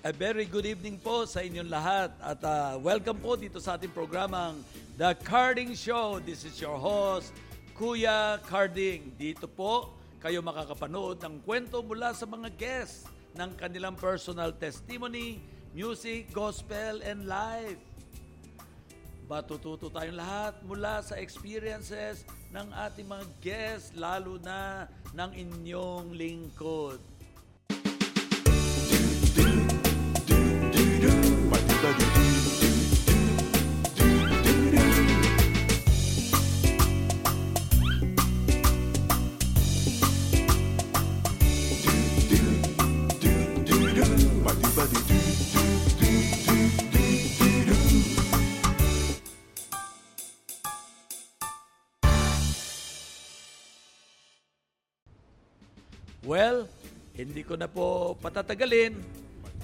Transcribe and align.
A 0.00 0.16
very 0.16 0.48
good 0.48 0.64
evening 0.64 0.96
po 0.96 1.28
sa 1.28 1.44
inyong 1.44 1.68
lahat 1.68 2.08
at 2.24 2.40
uh, 2.40 2.80
welcome 2.80 3.20
po 3.20 3.36
dito 3.36 3.60
sa 3.60 3.76
ating 3.76 3.92
programang 3.92 4.56
The 4.96 5.12
Carding 5.28 5.76
Show. 5.76 6.24
This 6.24 6.48
is 6.48 6.56
your 6.56 6.80
host, 6.80 7.36
Kuya 7.76 8.40
Carding. 8.48 9.12
Dito 9.20 9.44
po 9.44 9.92
kayo 10.24 10.40
makakapanood 10.40 11.20
ng 11.20 11.44
kwento 11.44 11.84
mula 11.84 12.16
sa 12.16 12.24
mga 12.24 12.48
guests 12.56 13.12
ng 13.36 13.52
kanilang 13.60 13.92
personal 13.92 14.56
testimony, 14.56 15.36
music, 15.76 16.32
gospel, 16.32 17.04
and 17.04 17.28
life. 17.28 17.76
Matututo 19.28 19.92
tayong 19.92 20.16
lahat 20.16 20.64
mula 20.64 21.04
sa 21.04 21.20
experiences 21.20 22.24
ng 22.56 22.72
ating 22.88 23.04
mga 23.04 23.26
guests, 23.44 23.92
lalo 23.92 24.40
na 24.40 24.88
ng 25.12 25.30
inyong 25.36 26.16
lingkod. 26.16 27.19
Well, 56.30 56.70
hindi 57.18 57.42
ko 57.42 57.58
na 57.58 57.66
po 57.66 58.14
patatagalin. 58.22 58.94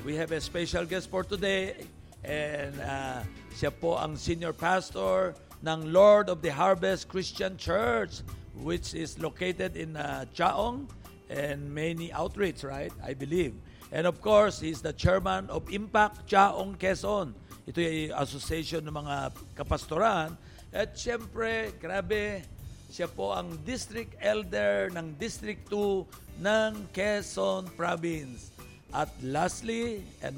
We 0.03 0.19
have 0.19 0.35
a 0.35 0.43
special 0.43 0.83
guest 0.83 1.07
for 1.07 1.23
today 1.23 1.79
and 2.27 2.75
uh, 2.83 3.23
siya 3.55 3.71
po 3.71 3.95
ang 3.95 4.19
senior 4.19 4.51
pastor 4.51 5.39
ng 5.63 5.95
Lord 5.95 6.27
of 6.27 6.43
the 6.43 6.51
Harvest 6.51 7.07
Christian 7.07 7.55
Church 7.55 8.27
which 8.59 8.99
is 8.99 9.15
located 9.23 9.79
in 9.79 9.95
uh, 9.95 10.27
Chaong 10.35 10.91
and 11.31 11.63
many 11.71 12.11
outreach, 12.11 12.67
right? 12.67 12.91
I 12.99 13.15
believe. 13.15 13.55
And 13.95 14.03
of 14.03 14.19
course, 14.19 14.59
he's 14.59 14.83
the 14.83 14.91
chairman 14.91 15.47
of 15.55 15.71
Impact 15.71 16.27
Chaong 16.27 16.75
Quezon. 16.83 17.31
Ito 17.63 17.79
ay 17.79 18.11
association 18.11 18.83
ng 18.91 19.07
mga 19.07 19.39
kapastoran. 19.55 20.35
At 20.75 20.99
syempre, 20.99 21.79
grabe, 21.79 22.43
siya 22.91 23.07
po 23.07 23.31
ang 23.31 23.55
district 23.63 24.19
elder 24.19 24.91
ng 24.91 25.15
District 25.15 25.63
2 25.71 26.26
ng 26.41 26.89
Quezon 26.93 27.69
Province. 27.75 28.53
At 28.95 29.13
lastly, 29.21 30.05
and 30.23 30.37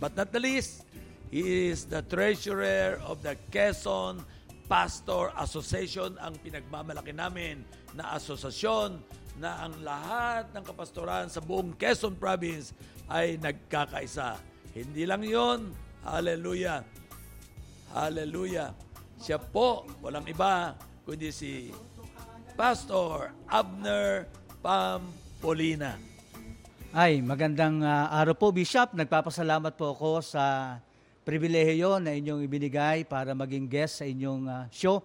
but 0.00 0.16
not 0.16 0.32
the 0.34 0.40
least, 0.40 0.82
he 1.30 1.70
is 1.70 1.86
the 1.86 2.02
treasurer 2.02 2.98
of 3.06 3.22
the 3.22 3.38
Quezon 3.54 4.24
Pastor 4.70 5.34
Association, 5.34 6.14
ang 6.22 6.38
pinagmamalaki 6.38 7.10
namin 7.10 7.66
na 7.90 8.14
asosasyon 8.14 9.02
na 9.42 9.66
ang 9.66 9.74
lahat 9.82 10.46
ng 10.54 10.62
kapastoran 10.62 11.26
sa 11.26 11.42
buong 11.42 11.74
Quezon 11.74 12.14
Province 12.14 12.70
ay 13.10 13.34
nagkakaisa. 13.42 14.38
Hindi 14.70 15.02
lang 15.02 15.26
yon, 15.26 15.74
hallelujah, 16.06 16.86
hallelujah. 17.90 18.70
Siya 19.18 19.42
po, 19.42 19.90
walang 19.98 20.30
iba, 20.30 20.78
kundi 21.02 21.34
si 21.34 21.74
Pastor 22.54 23.34
Abner 23.50 24.30
Pampolina. 25.40 25.96
Ay, 26.92 27.24
magandang 27.24 27.80
uh, 27.80 28.12
araw 28.12 28.36
po, 28.36 28.52
Bishop. 28.52 28.92
Nagpapasalamat 28.92 29.72
po 29.72 29.96
ako 29.96 30.20
sa 30.20 30.76
pribilehiyo 31.24 31.96
na 31.96 32.12
inyong 32.12 32.44
ibinigay 32.44 33.08
para 33.08 33.32
maging 33.32 33.64
guest 33.64 34.04
sa 34.04 34.04
inyong 34.04 34.44
uh, 34.44 34.68
show. 34.68 35.00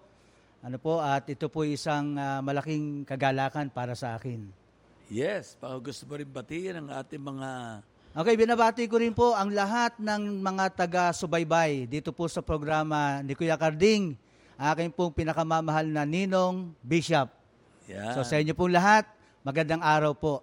Ano 0.60 0.76
po, 0.76 1.00
at 1.00 1.24
ito 1.32 1.48
po 1.48 1.64
isang 1.64 2.20
uh, 2.20 2.44
malaking 2.44 3.08
kagalakan 3.08 3.72
para 3.72 3.96
sa 3.96 4.12
akin. 4.12 4.44
Yes, 5.08 5.56
baka 5.56 5.80
gusto 5.80 6.04
mo 6.04 6.20
rin 6.20 6.28
batiin 6.28 6.84
ang 6.84 6.92
ating 6.92 7.22
mga... 7.24 7.80
Okay, 8.12 8.36
binabati 8.36 8.84
ko 8.92 9.00
rin 9.00 9.16
po 9.16 9.32
ang 9.32 9.48
lahat 9.48 9.96
ng 9.96 10.44
mga 10.44 10.64
taga-subaybay 10.76 11.88
dito 11.88 12.12
po 12.12 12.28
sa 12.28 12.44
programa 12.44 13.24
ni 13.24 13.32
Kuya 13.32 13.56
Carding, 13.56 14.12
aking 14.60 14.92
pong 14.92 15.16
pinakamamahal 15.16 15.88
na 15.88 16.04
Ninong 16.04 16.76
Bishop. 16.84 17.32
Yeah. 17.88 18.12
So 18.12 18.20
sa 18.20 18.36
inyo 18.36 18.52
pong 18.52 18.76
lahat, 18.76 19.15
magandang 19.46 19.78
araw 19.78 20.10
po. 20.10 20.42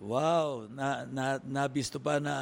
Wow, 0.00 0.64
na, 0.72 1.04
na, 1.04 1.36
nabisto 1.44 2.00
pa 2.00 2.16
na 2.16 2.32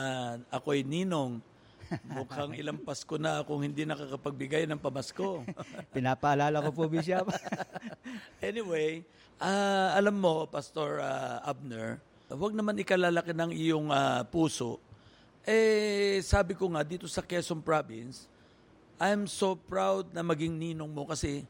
ako'y 0.47 0.87
ninong. 0.87 1.43
Mukhang 2.15 2.55
ilang 2.55 2.79
Pasko 2.79 3.19
na 3.19 3.43
akong 3.43 3.67
hindi 3.67 3.83
nakakapagbigay 3.83 4.71
ng 4.71 4.79
pamasko. 4.79 5.43
Pinapaalala 5.95 6.63
ko 6.63 6.71
po, 6.71 6.87
Bishop. 6.87 7.27
anyway, 8.39 9.03
uh, 9.43 9.91
alam 9.99 10.15
mo, 10.15 10.47
Pastor 10.47 11.03
uh, 11.03 11.43
Abner, 11.43 11.99
huwag 12.31 12.55
naman 12.55 12.79
ikalalaki 12.79 13.35
ng 13.35 13.51
iyong 13.51 13.91
uh, 13.91 14.23
puso. 14.31 14.79
Eh, 15.43 16.23
sabi 16.23 16.55
ko 16.55 16.71
nga, 16.71 16.87
dito 16.87 17.11
sa 17.11 17.19
Quezon 17.19 17.67
Province, 17.67 18.31
I'm 19.03 19.27
so 19.27 19.59
proud 19.59 20.15
na 20.15 20.23
maging 20.23 20.55
ninong 20.55 20.95
mo 20.95 21.11
kasi 21.11 21.43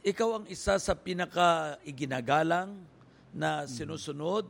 ikaw 0.00 0.40
ang 0.40 0.48
isa 0.48 0.80
sa 0.80 0.96
pinaka-iginagalang 0.96 2.88
na 3.34 3.64
sinusunod 3.66 4.48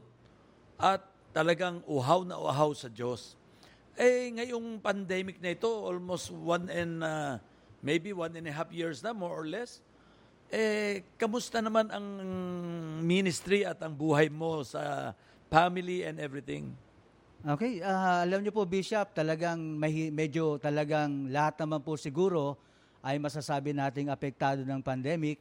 at 0.80 1.04
talagang 1.30 1.84
uhaw 1.86 2.26
na 2.26 2.40
uhaw 2.40 2.74
sa 2.74 2.88
Diyos. 2.90 3.36
Eh, 4.00 4.32
ngayong 4.32 4.80
pandemic 4.80 5.38
na 5.38 5.52
ito, 5.52 5.68
almost 5.68 6.32
one 6.32 6.66
and, 6.72 7.04
uh, 7.04 7.36
maybe 7.84 8.16
one 8.16 8.32
and 8.32 8.48
a 8.48 8.54
half 8.54 8.72
years 8.72 9.04
na, 9.04 9.12
more 9.12 9.32
or 9.32 9.44
less, 9.44 9.84
eh, 10.50 11.04
kamusta 11.20 11.62
naman 11.62 11.92
ang 11.92 12.06
ministry 13.04 13.62
at 13.62 13.78
ang 13.84 13.94
buhay 13.94 14.32
mo 14.32 14.64
sa 14.66 15.12
family 15.52 16.02
and 16.02 16.18
everything? 16.18 16.74
Okay, 17.40 17.80
uh, 17.80 18.20
alam 18.24 18.44
niyo 18.44 18.52
po 18.52 18.68
Bishop, 18.68 19.16
talagang 19.16 19.56
may, 19.56 20.12
medyo 20.12 20.60
talagang 20.60 21.32
lahat 21.32 21.56
naman 21.64 21.80
po 21.80 21.96
siguro 21.96 22.60
ay 23.00 23.16
masasabi 23.16 23.72
nating 23.72 24.12
apektado 24.12 24.60
ng 24.60 24.80
pandemic. 24.84 25.40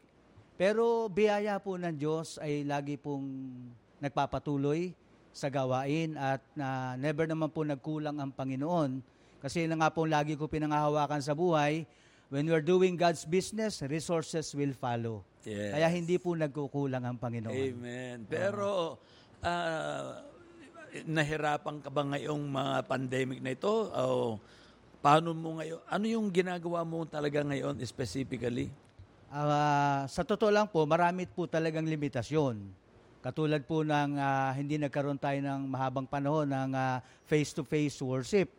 Pero 0.59 1.07
biyaya 1.07 1.55
po 1.63 1.79
ng 1.79 1.95
Diyos 1.95 2.35
ay 2.43 2.67
lagi 2.67 2.99
pong 2.99 3.23
nagpapatuloy 4.03 4.91
sa 5.31 5.47
gawain 5.47 6.19
at 6.19 6.43
na 6.51 6.67
uh, 6.67 6.91
never 6.99 7.23
naman 7.23 7.47
po 7.47 7.63
nagkulang 7.63 8.19
ang 8.19 8.35
Panginoon. 8.35 8.99
Kasi 9.39 9.71
na 9.71 9.79
nga 9.79 9.87
po 9.87 10.03
lagi 10.03 10.35
ko 10.35 10.51
pinangahawakan 10.51 11.23
sa 11.23 11.31
buhay, 11.31 11.87
when 12.27 12.43
we're 12.43 12.59
doing 12.59 12.99
God's 12.99 13.23
business, 13.23 13.79
resources 13.87 14.51
will 14.51 14.75
follow. 14.75 15.23
Yes. 15.47 15.79
Kaya 15.79 15.87
hindi 15.95 16.19
po 16.19 16.35
nagkukulang 16.35 17.07
ang 17.07 17.15
Panginoon. 17.15 17.55
Amen. 17.55 18.27
Pero 18.27 18.99
uh, 19.39 20.03
nahirapan 21.07 21.79
ka 21.79 21.87
ba 21.87 22.03
ngayong 22.03 22.43
mga 22.51 22.73
pandemic 22.83 23.39
na 23.39 23.55
ito? 23.55 23.87
O 23.95 24.35
paano 24.99 25.31
mo 25.31 25.63
ngayon? 25.63 25.79
Ano 25.87 26.03
yung 26.03 26.27
ginagawa 26.35 26.83
mo 26.83 27.07
talaga 27.07 27.47
ngayon 27.47 27.79
specifically? 27.87 28.67
Uh, 29.29 30.09
sa 30.09 30.25
totoo 30.25 30.49
lang 30.49 30.65
po, 30.65 30.81
marami 30.89 31.29
po 31.29 31.45
talagang 31.45 31.85
limitasyon. 31.85 32.57
Katulad 33.21 33.61
po 33.61 33.85
ng 33.85 34.17
uh, 34.17 34.49
hindi 34.57 34.81
nagkaroon 34.81 35.21
tayo 35.21 35.37
ng 35.37 35.69
mahabang 35.69 36.09
panahon 36.09 36.49
ng 36.49 36.71
uh, 36.73 36.97
face-to-face 37.29 38.01
worship. 38.01 38.49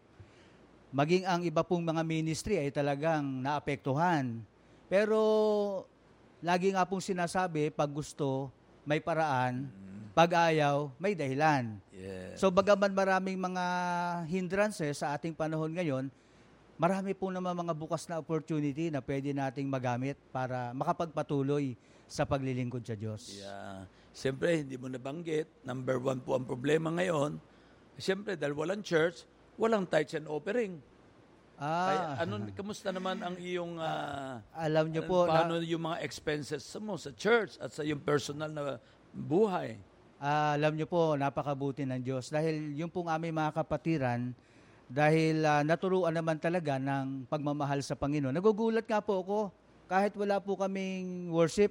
Maging 0.94 1.26
ang 1.26 1.42
iba 1.42 1.66
pong 1.66 1.82
mga 1.82 2.06
ministry 2.06 2.62
ay 2.62 2.70
talagang 2.70 3.42
naapektuhan. 3.42 4.38
Pero 4.86 5.18
lagi 6.38 6.70
nga 6.70 6.86
pong 6.86 7.02
sinasabi, 7.02 7.74
pag 7.74 7.90
gusto, 7.90 8.50
may 8.86 9.02
paraan. 9.02 9.66
Pag 10.14 10.54
ayaw, 10.54 10.90
may 11.02 11.18
dahilan. 11.18 11.78
Yeah. 11.94 12.34
So 12.38 12.50
bagaman 12.50 12.94
maraming 12.94 13.38
mga 13.38 13.64
hindrances 14.26 15.02
sa 15.02 15.14
ating 15.18 15.34
panahon 15.34 15.74
ngayon, 15.74 16.10
marami 16.80 17.12
po 17.12 17.28
naman 17.28 17.52
mga 17.52 17.76
bukas 17.76 18.08
na 18.08 18.16
opportunity 18.16 18.88
na 18.88 19.04
pwede 19.04 19.36
nating 19.36 19.68
magamit 19.68 20.16
para 20.32 20.72
makapagpatuloy 20.72 21.76
sa 22.08 22.24
paglilingkod 22.24 22.80
sa 22.80 22.96
Diyos. 22.96 23.36
Yeah. 23.36 23.84
Siyempre, 24.16 24.64
hindi 24.64 24.80
mo 24.80 24.88
nabanggit. 24.88 25.46
Number 25.60 26.00
one 26.00 26.24
po 26.24 26.40
ang 26.40 26.48
problema 26.48 26.88
ngayon. 26.88 27.36
Siyempre, 28.00 28.32
dahil 28.34 28.56
walang 28.56 28.80
church, 28.80 29.28
walang 29.60 29.84
tithes 29.84 30.16
and 30.16 30.26
offering. 30.26 30.80
Ah. 31.60 32.16
Ay, 32.16 32.24
ano, 32.24 32.48
kamusta 32.56 32.88
naman 32.88 33.20
ang 33.20 33.36
iyong... 33.36 33.76
Uh, 33.76 34.40
Alam 34.56 34.88
niyo 34.88 35.04
po... 35.04 35.28
Paano 35.28 35.60
na, 35.60 35.68
yung 35.68 35.84
mga 35.84 36.00
expenses 36.00 36.64
mo 36.80 36.96
sa 36.96 37.12
church 37.12 37.60
at 37.60 37.76
sa 37.76 37.84
iyong 37.84 38.00
personal 38.00 38.48
na 38.48 38.80
buhay? 39.12 39.76
Uh, 40.16 40.56
alam 40.56 40.72
niyo 40.72 40.88
po, 40.88 41.12
napakabuti 41.20 41.84
ng 41.84 42.00
Diyos. 42.00 42.32
Dahil 42.32 42.72
yung 42.72 42.88
pong 42.88 43.12
aming 43.12 43.36
mga 43.36 43.52
kapatiran, 43.52 44.32
dahil 44.90 45.46
uh, 45.46 45.62
naturuan 45.62 46.10
naman 46.10 46.42
talaga 46.42 46.74
ng 46.82 47.30
pagmamahal 47.30 47.78
sa 47.78 47.94
Panginoon. 47.94 48.34
Nagugulat 48.34 48.90
nga 48.90 48.98
po 48.98 49.22
ako, 49.22 49.38
kahit 49.86 50.18
wala 50.18 50.42
po 50.42 50.58
kaming 50.58 51.30
worship, 51.30 51.70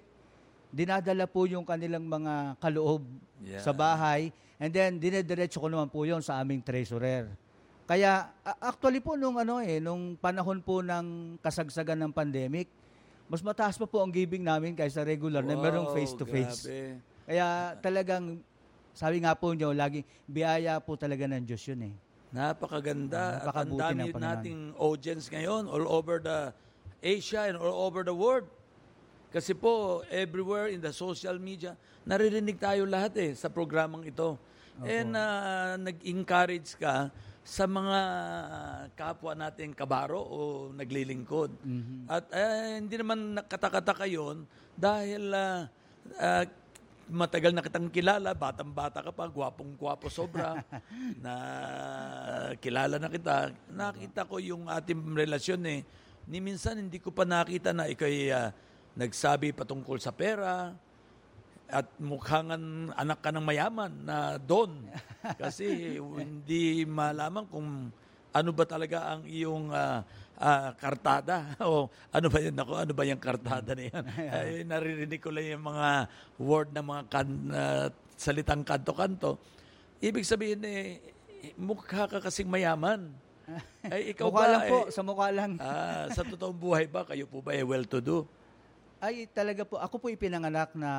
dinadala 0.72 1.28
po 1.28 1.44
yung 1.44 1.68
kanilang 1.68 2.08
mga 2.08 2.56
kaloob 2.64 3.04
Yeah. 3.40 3.64
sa 3.64 3.76
bahay. 3.76 4.32
And 4.60 4.72
then, 4.72 5.00
dinediretso 5.00 5.60
ko 5.60 5.68
naman 5.72 5.88
po 5.92 6.04
yon 6.04 6.20
sa 6.24 6.40
aming 6.40 6.64
treasurer. 6.64 7.28
Kaya 7.88 8.30
actually 8.62 9.02
po 9.02 9.18
nung 9.18 9.40
ano 9.42 9.58
eh 9.64 9.82
nung 9.82 10.14
panahon 10.20 10.62
po 10.62 10.84
ng 10.86 11.40
kasagsagan 11.42 11.98
ng 12.06 12.12
pandemic, 12.14 12.70
mas 13.26 13.42
mataas 13.42 13.82
pa 13.82 13.90
po 13.90 14.04
ang 14.04 14.14
giving 14.14 14.46
namin 14.46 14.78
kaysa 14.78 15.02
regular 15.02 15.42
na 15.42 15.58
merong 15.58 15.90
Wow, 15.90 15.96
face 15.98 16.14
to 16.14 16.26
face. 16.28 16.70
Kaya 17.26 17.74
talagang 17.82 18.46
sabi 18.94 19.24
nga 19.24 19.34
po 19.34 19.56
niyo 19.58 19.74
lagi 19.74 20.06
biyaya 20.30 20.78
po 20.84 21.00
talaga 21.00 21.26
ng 21.26 21.48
Diyos 21.48 21.66
yun 21.66 21.90
eh. 21.90 21.94
Napakaganda. 22.30 23.50
At 23.50 23.66
ang 23.66 23.74
dami 23.74 24.14
nating 24.14 24.78
audience 24.78 25.30
ngayon 25.34 25.66
all 25.66 25.86
over 25.90 26.22
the 26.22 26.54
Asia 27.02 27.50
and 27.50 27.58
all 27.58 27.90
over 27.90 28.06
the 28.06 28.14
world. 28.14 28.46
Kasi 29.30 29.54
po, 29.54 30.02
everywhere 30.10 30.74
in 30.74 30.82
the 30.82 30.90
social 30.90 31.38
media, 31.38 31.78
naririnig 32.02 32.58
tayo 32.58 32.86
lahat 32.90 33.14
eh 33.22 33.32
sa 33.38 33.46
programang 33.50 34.02
ito. 34.06 34.38
And 34.82 35.14
uh, 35.14 35.76
nag-encourage 35.78 36.80
ka 36.80 37.14
sa 37.46 37.66
mga 37.66 38.00
kapwa 38.94 39.34
nating 39.34 39.74
kabaro 39.74 40.22
o 40.22 40.40
naglilingkod. 40.74 41.52
At 42.10 42.26
uh, 42.30 42.78
hindi 42.78 42.96
naman 42.98 43.38
nakatakataka 43.38 44.06
yun 44.06 44.46
dahil 44.78 45.34
uh, 45.34 45.66
uh, 46.18 46.44
matagal 47.10 47.52
na 47.52 47.66
kitang 47.66 47.90
kilala, 47.90 48.38
batang-bata 48.38 49.02
ka 49.02 49.12
pa, 49.12 49.26
gwapong-gwapo 49.28 50.08
sobra, 50.08 50.62
na 51.26 51.34
kilala 52.62 53.02
na 53.02 53.10
kita. 53.10 53.52
Nakita 53.74 54.30
ko 54.30 54.38
yung 54.38 54.70
ating 54.70 55.18
relasyon 55.18 55.62
eh. 55.68 55.82
Ni 56.30 56.38
minsan 56.40 56.78
hindi 56.78 57.02
ko 57.02 57.10
pa 57.10 57.26
nakita 57.26 57.74
na 57.74 57.90
ikay 57.90 58.30
ah, 58.30 58.54
nagsabi 58.94 59.52
patungkol 59.52 59.98
sa 59.98 60.14
pera 60.14 60.74
at 61.70 61.86
mukhang 62.02 62.50
anak 62.98 63.20
ka 63.22 63.30
ng 63.30 63.46
mayaman 63.46 63.94
na 64.06 64.38
don. 64.42 64.90
Kasi 65.42 65.98
hindi 66.02 66.86
malaman 66.86 67.46
kung 67.46 67.94
ano 68.34 68.50
ba 68.54 68.66
talaga 68.66 69.16
ang 69.16 69.26
iyong 69.26 69.74
ah, 69.74 70.06
ah, 70.38 70.72
kartada? 70.78 71.54
O 71.66 71.90
ano 72.14 72.28
ba 72.30 72.40
yun? 72.40 72.56
Ako 72.56 72.72
ano 72.78 72.94
ba 72.94 73.04
yung 73.06 73.22
kartada 73.22 73.74
na 73.74 73.84
yan? 73.90 74.04
Ay, 74.36 74.64
naririnig 74.64 75.22
ko 75.22 75.34
lang 75.34 75.46
yung 75.58 75.66
mga 75.66 75.88
word 76.38 76.70
ng 76.74 76.86
mga 76.86 77.02
kan, 77.10 77.30
ah, 77.54 77.88
salitang 78.20 78.64
kanto-kanto. 78.64 79.40
Ibig 80.00 80.28
sabihin 80.28 80.62
eh 80.64 81.00
mukha 81.56 82.08
ka 82.08 82.20
kasing 82.20 82.48
mayaman. 82.52 83.10
Ay 83.94 84.14
ikaw 84.14 84.30
mukha 84.30 84.40
ba 84.40 84.48
lang 84.48 84.64
po, 84.70 84.80
eh, 84.86 84.94
sa 84.94 85.02
mukha 85.02 85.28
lang. 85.34 85.52
ah, 85.58 86.06
sa 86.14 86.22
totoong 86.22 86.58
buhay 86.58 86.86
ba 86.86 87.08
kayo 87.08 87.26
po 87.26 87.42
ba 87.42 87.56
eh 87.56 87.66
well-to-do? 87.66 88.28
Ay 89.00 89.26
talaga 89.32 89.64
po, 89.64 89.80
ako 89.80 89.96
po 89.98 90.08
ipinanganak 90.12 90.76
na 90.76 90.92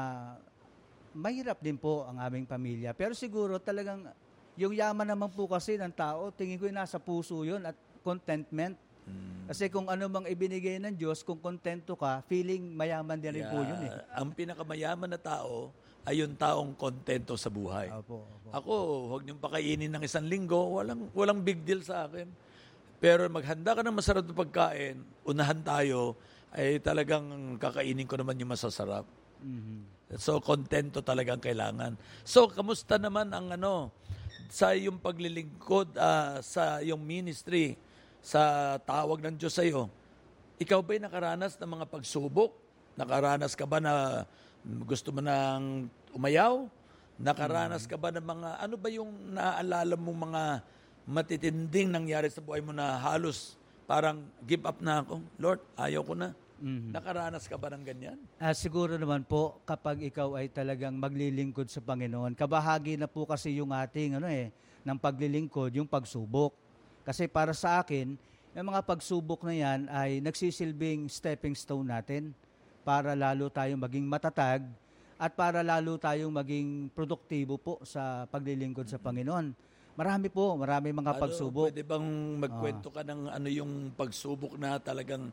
mahirap 1.13 1.59
din 1.61 1.77
po 1.77 2.07
ang 2.09 2.19
aming 2.23 2.47
pamilya. 2.49 2.97
Pero 2.97 3.13
siguro 3.13 3.61
talagang 3.61 4.09
yung 4.61 4.77
yaman 4.77 5.09
naman 5.09 5.33
po 5.33 5.49
kasi 5.49 5.81
ng 5.81 5.89
tao, 5.97 6.29
tingin 6.29 6.61
ko 6.61 6.69
yung 6.69 6.77
nasa 6.77 7.01
puso 7.01 7.41
yun 7.49 7.65
at 7.65 7.73
contentment. 8.05 8.77
Kasi 9.51 9.67
kung 9.67 9.91
ano 9.91 10.07
mang 10.07 10.29
ibinigay 10.29 10.79
ng 10.79 10.95
Diyos, 10.95 11.27
kung 11.27 11.41
kontento 11.41 11.97
ka, 11.99 12.23
feeling 12.31 12.77
mayaman 12.77 13.19
din 13.19 13.41
rin 13.41 13.49
po 13.51 13.65
yun 13.65 13.83
eh. 13.83 13.91
Yeah, 13.91 14.21
Ang 14.21 14.31
pinakamayaman 14.37 15.11
na 15.11 15.19
tao 15.19 15.75
ay 16.07 16.23
yung 16.23 16.39
taong 16.39 16.77
kontento 16.79 17.35
sa 17.35 17.51
buhay. 17.51 17.91
Opo, 17.91 18.23
opo. 18.31 18.49
Ako, 18.55 18.75
huwag 19.11 19.23
niyong 19.27 19.43
pakainin 19.43 19.91
ng 19.91 20.05
isang 20.07 20.29
linggo, 20.29 20.79
walang, 20.79 21.11
walang 21.17 21.43
big 21.43 21.67
deal 21.67 21.83
sa 21.83 22.07
akin. 22.07 22.31
Pero 23.03 23.27
maghanda 23.27 23.75
ka 23.75 23.83
ng 23.83 23.97
masarap 23.97 24.23
na 24.29 24.35
pagkain, 24.37 25.03
unahan 25.27 25.61
tayo, 25.67 26.15
ay 26.55 26.79
talagang 26.79 27.57
kakainin 27.59 28.07
ko 28.07 28.21
naman 28.21 28.39
yung 28.39 28.55
masasarap. 28.55 29.09
Mhm. 29.43 30.15
So, 30.19 30.39
kontento 30.43 31.03
talagang 31.03 31.39
kailangan. 31.39 31.95
So, 32.27 32.51
kamusta 32.51 32.99
naman 32.99 33.31
ang 33.31 33.51
ano, 33.55 33.95
sa 34.51 34.75
iyong 34.75 34.99
paglilingkod 34.99 35.95
ah, 35.95 36.43
sa 36.43 36.83
iyong 36.83 36.99
ministry, 36.99 37.79
sa 38.19 38.77
tawag 38.83 39.23
ng 39.23 39.39
Diyos 39.39 39.55
sa 39.55 39.63
iyo? 39.63 39.87
Ikaw 40.61 40.83
ba'y 40.83 40.99
nakaranas 40.99 41.57
ng 41.57 41.71
mga 41.71 41.87
pagsubok? 41.89 42.53
Nakaranas 42.99 43.55
ka 43.57 43.65
ba 43.65 43.79
na 43.79 44.27
gusto 44.85 45.15
mo 45.15 45.23
nang 45.23 45.89
umayaw? 46.13 46.67
Nakaranas 47.17 47.87
ka 47.87 47.97
ba 47.97 48.11
ng 48.11 48.27
mga, 48.27 48.49
ano 48.61 48.75
ba 48.77 48.89
yung 48.91 49.09
naaalala 49.33 49.95
mong 49.97 50.19
mga 50.29 50.43
matitinding 51.09 51.89
nangyari 51.89 52.29
sa 52.29 52.45
buhay 52.45 52.61
mo 52.61 52.75
na 52.75 53.01
halos 53.01 53.57
parang 53.89 54.21
give 54.45 54.67
up 54.67 54.83
na 54.83 55.01
ako? 55.01 55.23
Lord, 55.39 55.61
ayaw 55.79 56.03
ko 56.05 56.13
na. 56.19 56.35
Nakaranas 56.61 57.49
ka 57.49 57.57
ba 57.57 57.73
ng 57.73 57.83
ganyan? 57.83 58.19
Ah, 58.37 58.53
siguro 58.53 59.01
naman 59.01 59.25
po 59.25 59.59
kapag 59.65 60.13
ikaw 60.13 60.37
ay 60.37 60.53
talagang 60.53 60.93
maglilingkod 61.01 61.73
sa 61.73 61.81
Panginoon, 61.81 62.37
kabahagi 62.37 63.01
na 63.01 63.09
po 63.09 63.25
kasi 63.25 63.57
yung 63.57 63.73
ating 63.73 64.21
ano 64.21 64.29
eh 64.29 64.53
ng 64.85 64.99
paglilingkod, 65.01 65.73
yung 65.77 65.89
pagsubok. 65.89 66.53
Kasi 67.01 67.25
para 67.27 67.57
sa 67.57 67.81
akin, 67.81 68.13
yung 68.53 68.69
mga 68.69 68.85
pagsubok 68.85 69.49
na 69.49 69.55
yan 69.57 69.81
ay 69.89 70.21
nagsisilbing 70.21 71.09
stepping 71.09 71.57
stone 71.57 71.89
natin 71.89 72.37
para 72.85 73.17
lalo 73.17 73.49
tayong 73.49 73.81
maging 73.81 74.05
matatag 74.05 74.65
at 75.21 75.33
para 75.37 75.61
lalo 75.65 75.97
tayong 75.97 76.33
maging 76.33 76.89
produktibo 76.93 77.57
po 77.61 77.81
sa 77.85 78.25
paglilingkod 78.29 78.89
sa 78.89 78.97
Panginoon. 79.01 79.53
Marami 80.01 80.33
po, 80.33 80.57
marami 80.57 80.97
mga 80.97 81.13
Ano, 81.13 81.21
pagsubok. 81.21 81.69
Pwede 81.69 81.85
bang 81.85 82.09
magkwento 82.41 82.89
ka 82.89 83.05
ng 83.05 83.29
ano 83.29 83.49
yung 83.53 83.93
pagsubok 83.93 84.57
na 84.57 84.81
talagang 84.81 85.29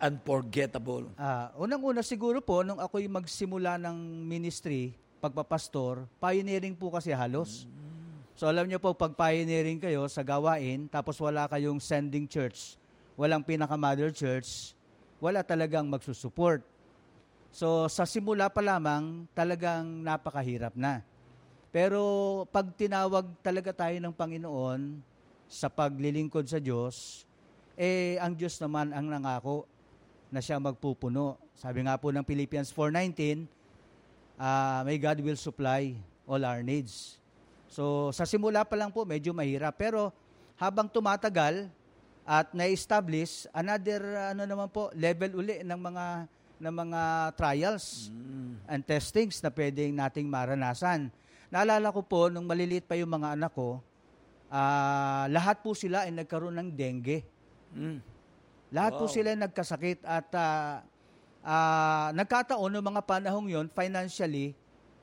unforgettable? 0.00 1.08
Ah, 1.16 1.52
unang-una 1.56 2.04
siguro 2.04 2.44
po 2.44 2.60
nung 2.60 2.78
ako'y 2.78 3.08
magsimula 3.08 3.80
ng 3.80 3.96
ministry, 4.24 4.92
pagpapastor, 5.22 6.04
pioneering 6.18 6.76
po 6.76 6.92
kasi 6.92 7.14
halos. 7.14 7.64
So 8.34 8.48
alam 8.48 8.66
niyo 8.66 8.80
po 8.82 8.96
pag 8.96 9.14
pioneering 9.14 9.78
kayo 9.78 10.08
sa 10.10 10.24
gawain 10.24 10.88
tapos 10.88 11.20
wala 11.20 11.46
kayong 11.46 11.78
sending 11.78 12.26
church, 12.26 12.74
walang 13.14 13.44
pinaka-mother 13.44 14.10
church, 14.10 14.74
wala 15.22 15.44
talagang 15.44 15.86
magsusupport. 15.86 16.64
So 17.52 17.86
sa 17.86 18.08
simula 18.08 18.48
pa 18.48 18.64
lamang 18.64 19.28
talagang 19.36 19.84
napakahirap 20.02 20.72
na. 20.74 21.04
Pero 21.72 22.44
pag 22.52 22.68
tinawag 22.76 23.30
talaga 23.40 23.72
tayo 23.72 23.96
ng 23.96 24.12
Panginoon 24.12 25.00
sa 25.48 25.68
paglilingkod 25.72 26.44
sa 26.48 26.60
Diyos, 26.60 27.24
eh 27.76 28.20
ang 28.20 28.36
Diyos 28.36 28.56
naman 28.60 28.92
ang 28.92 29.08
nangako 29.08 29.64
na 30.32 30.40
siya 30.40 30.56
magpupuno. 30.56 31.36
Sabi 31.52 31.84
nga 31.84 32.00
po 32.00 32.08
ng 32.08 32.24
Philippians 32.24 32.72
4.19, 32.72 33.44
ah, 34.40 34.80
may 34.84 34.96
God 34.96 35.20
will 35.20 35.36
supply 35.36 35.92
all 36.24 36.40
our 36.42 36.64
needs. 36.64 37.20
So 37.72 38.12
sa 38.12 38.28
simula 38.28 38.64
pa 38.68 38.76
lang 38.76 38.92
po 38.92 39.04
medyo 39.08 39.32
mahirap 39.32 39.76
pero 39.80 40.12
habang 40.60 40.88
tumatagal 40.88 41.72
at 42.22 42.52
na-establish 42.54 43.50
another 43.50 44.30
ano 44.30 44.46
naman 44.46 44.68
po 44.70 44.92
level 44.94 45.42
uli 45.42 45.64
ng 45.64 45.80
mga 45.80 46.06
ng 46.62 46.74
mga 46.78 47.02
trials 47.34 48.14
and 48.70 48.86
testings 48.86 49.42
na 49.42 49.50
pwedeng 49.50 49.90
nating 49.98 50.30
maranasan. 50.30 51.10
Naalala 51.50 51.90
ko 51.90 52.06
po 52.06 52.30
nung 52.30 52.46
maliliit 52.46 52.86
pa 52.86 52.94
yung 52.94 53.10
mga 53.10 53.34
anak 53.34 53.52
ko, 53.52 53.82
ah, 54.46 55.26
lahat 55.26 55.60
po 55.60 55.74
sila 55.74 56.06
ay 56.06 56.14
nagkaroon 56.14 56.54
ng 56.54 56.70
dengue. 56.70 57.26
Mm. 57.72 57.98
Lahat 58.72 58.92
po 58.94 59.04
Wow. 59.04 59.12
sila 59.12 59.30
nagkasakit 59.34 60.00
at 60.02 60.28
ah, 60.32 60.80
ah, 61.42 62.08
nagkataon 62.12 62.72
ng 62.72 62.86
mga 62.86 63.02
panahong 63.02 63.48
yon 63.48 63.66
financially 63.68 64.56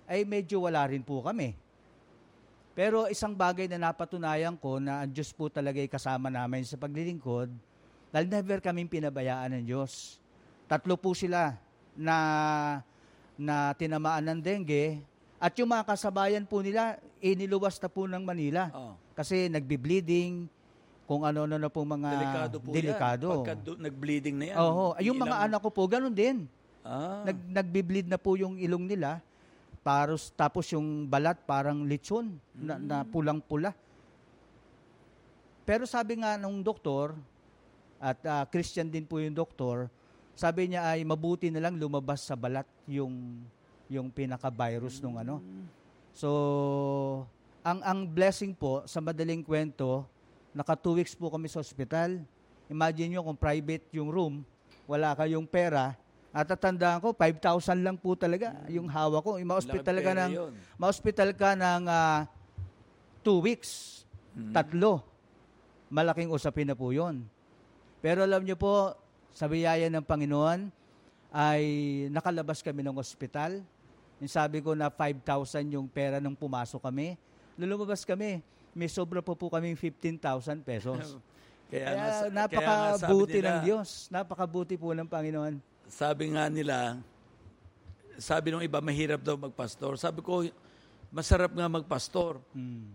ay 0.10 0.26
medyo 0.26 0.66
wala 0.66 0.90
rin 0.90 1.02
po 1.02 1.22
kami. 1.22 1.54
Pero 2.74 3.06
isang 3.06 3.36
bagay 3.36 3.68
na 3.68 3.92
napatunayan 3.92 4.56
ko 4.56 4.80
na 4.80 5.04
ang 5.04 5.12
Diyos 5.12 5.30
po 5.30 5.52
talaga 5.52 5.78
ay 5.78 5.92
kasama 5.92 6.32
namin 6.32 6.64
sa 6.64 6.80
paglilingkod, 6.80 7.52
dahil 8.10 8.26
never 8.26 8.58
kaming 8.58 8.90
pinabayaan 8.90 9.60
ng 9.60 9.66
Diyos. 9.68 10.18
Tatlo 10.66 10.96
po 10.96 11.14
sila 11.14 11.60
na 11.94 12.18
na 13.36 13.72
tinamaan 13.74 14.24
ng 14.34 14.40
dengue 14.40 15.00
at 15.38 15.54
yung 15.56 15.72
mga 15.72 15.88
kasabayan 15.88 16.44
po 16.44 16.60
nila 16.60 17.00
iniluwas 17.20 17.80
na 17.80 17.88
po 17.88 18.04
ng 18.04 18.20
Manila 18.20 18.68
Oh. 18.72 18.96
kasi 19.14 19.48
nagbi-bleeding 19.48 20.48
kung 21.10 21.26
ano-ano 21.26 21.58
na 21.58 21.74
po 21.74 21.82
mga 21.82 22.10
Delikado 22.14 22.56
po 22.62 22.70
delikado. 22.70 23.26
yan. 23.26 23.38
Pagka 23.42 23.54
du- 23.58 23.82
nag-bleeding 23.82 24.36
na 24.38 24.46
yan. 24.54 24.58
Oo, 24.62 24.94
yung 25.02 25.18
mga 25.18 25.34
ilang- 25.34 25.46
anak 25.50 25.60
ko 25.66 25.70
po 25.74 25.90
ganun 25.90 26.14
din. 26.14 26.46
Ah, 26.86 27.26
Nag 27.26 27.38
nagbi-bleed 27.50 28.06
na 28.06 28.22
po 28.22 28.38
yung 28.38 28.62
ilong 28.62 28.86
nila. 28.86 29.18
Paros, 29.82 30.30
tapos 30.30 30.70
yung 30.70 31.10
balat 31.10 31.42
parang 31.50 31.82
lechon 31.82 32.30
na, 32.54 32.78
na 32.78 32.98
pulang-pula. 33.02 33.74
Pero 35.66 35.90
sabi 35.90 36.22
nga 36.22 36.38
nung 36.38 36.62
doktor, 36.62 37.18
at 37.98 38.22
ah, 38.24 38.46
Christian 38.46 38.86
din 38.86 39.04
po 39.04 39.18
yung 39.18 39.34
doktor, 39.34 39.90
sabi 40.38 40.70
niya 40.70 40.94
ay 40.94 41.02
mabuti 41.02 41.50
na 41.50 41.60
lang 41.60 41.74
lumabas 41.76 42.22
sa 42.22 42.38
balat 42.38 42.70
yung 42.86 43.42
yung 43.90 44.14
pinaka-virus 44.14 45.02
nung 45.02 45.18
ano. 45.18 45.42
So, 46.14 46.30
ang 47.60 47.82
ang 47.82 48.00
blessing 48.06 48.54
po 48.54 48.86
sa 48.86 49.02
madaling 49.02 49.42
kwento, 49.42 50.06
naka 50.54 50.74
two 50.78 50.98
weeks 50.98 51.14
po 51.14 51.30
kami 51.30 51.48
sa 51.50 51.62
ospital. 51.62 52.22
Imagine 52.70 53.18
nyo 53.18 53.26
kung 53.26 53.38
private 53.38 53.90
yung 53.94 54.10
room, 54.14 54.46
wala 54.86 55.18
kayong 55.18 55.46
pera, 55.50 55.98
at 56.30 56.46
tatandaan 56.46 57.02
ko, 57.02 57.10
5,000 57.18 57.82
lang 57.82 57.98
po 57.98 58.14
talaga 58.14 58.54
yung 58.70 58.86
hawa 58.86 59.18
ko. 59.18 59.42
Yung 59.42 59.50
ma-hospital 59.50 59.98
ka 59.98 60.12
ng, 60.14 60.32
ma-hospital 60.78 61.30
ka 61.34 61.58
ng 61.58 61.84
ah, 61.90 62.30
two 63.26 63.42
weeks, 63.42 64.02
tatlo. 64.54 65.02
malaking 65.90 66.30
usapin 66.30 66.70
na 66.70 66.78
po 66.78 66.94
yun. 66.94 67.26
Pero 67.98 68.22
alam 68.22 68.46
niyo 68.46 68.54
po, 68.54 68.94
sa 69.34 69.50
biyaya 69.50 69.90
ng 69.90 70.06
Panginoon, 70.06 70.70
ay 71.34 71.64
nakalabas 72.14 72.62
kami 72.62 72.86
ng 72.86 72.94
ospital. 73.02 73.66
Yung 74.22 74.30
sabi 74.30 74.62
ko 74.62 74.78
na 74.78 74.94
5,000 74.94 75.66
yung 75.74 75.90
pera 75.90 76.22
nung 76.22 76.38
pumasok 76.38 76.78
kami. 76.78 77.18
Nung 77.58 77.74
lumabas 77.74 78.06
kami, 78.06 78.46
may 78.74 78.88
sobra 78.88 79.20
po 79.20 79.34
po 79.34 79.50
kaming 79.50 79.76
15,000 79.76 80.62
pesos. 80.62 81.04
Kaya, 81.70 81.86
Kaya, 81.86 81.94
nga 81.94 82.10
sa- 82.10 82.18
kaya 82.18 82.18
nga 82.18 82.26
sabi 82.26 82.34
napakabuti 82.34 83.38
nila- 83.38 83.50
ng 83.50 83.62
Diyos. 83.62 83.90
Napakabuti 84.10 84.74
po 84.74 84.90
ng 84.90 85.06
Panginoon. 85.06 85.54
Sabi 85.86 86.24
nga 86.34 86.50
nila, 86.50 86.98
sabi 88.18 88.50
ng 88.50 88.66
iba, 88.66 88.82
mahirap 88.82 89.22
daw 89.22 89.38
magpastor. 89.38 89.94
Sabi 89.96 90.26
ko, 90.26 90.42
masarap 91.14 91.54
nga 91.54 91.70
magpastor. 91.70 92.42
Mm. 92.58 92.90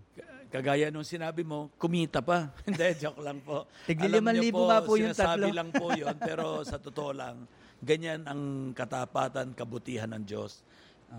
Kagaya 0.50 0.90
nung 0.90 1.06
sinabi 1.06 1.42
mo, 1.42 1.70
kumita 1.78 2.22
pa. 2.22 2.50
Hindi, 2.66 2.86
joke 2.98 3.22
lang 3.22 3.38
po. 3.42 3.66
Tigli 3.86 4.06
Alam 4.06 4.14
liman 4.22 4.32
niyo 4.38 4.42
libo 4.42 4.62
nga 4.66 4.78
po 4.82 4.94
yung 4.94 5.10
sinasabi 5.10 5.50
tatlo. 5.50 5.54
lang 5.54 5.68
po 5.70 5.86
yun, 5.90 6.16
pero 6.18 6.46
sa 6.62 6.76
totoo 6.78 7.10
lang, 7.10 7.36
ganyan 7.82 8.22
ang 8.22 8.42
katapatan, 8.70 9.50
kabutihan 9.54 10.10
ng 10.14 10.22
Diyos. 10.22 10.62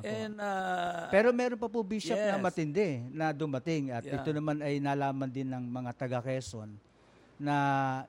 And, 0.05 0.37
ah, 0.37 1.07
Pero 1.09 1.31
meron 1.31 1.57
pa 1.57 1.71
po 1.71 1.81
bishop 1.81 2.19
na 2.19 2.37
Yes. 2.37 2.43
matindi 2.43 2.89
na 3.09 3.31
dumating 3.31 3.89
at 3.95 4.03
Yeah. 4.03 4.21
ito 4.21 4.29
naman 4.35 4.61
ay 4.61 4.77
nalaman 4.77 5.31
din 5.31 5.47
ng 5.49 5.63
mga 5.65 5.91
taga 5.95 6.19
Quezon 6.21 6.77
na 7.39 7.55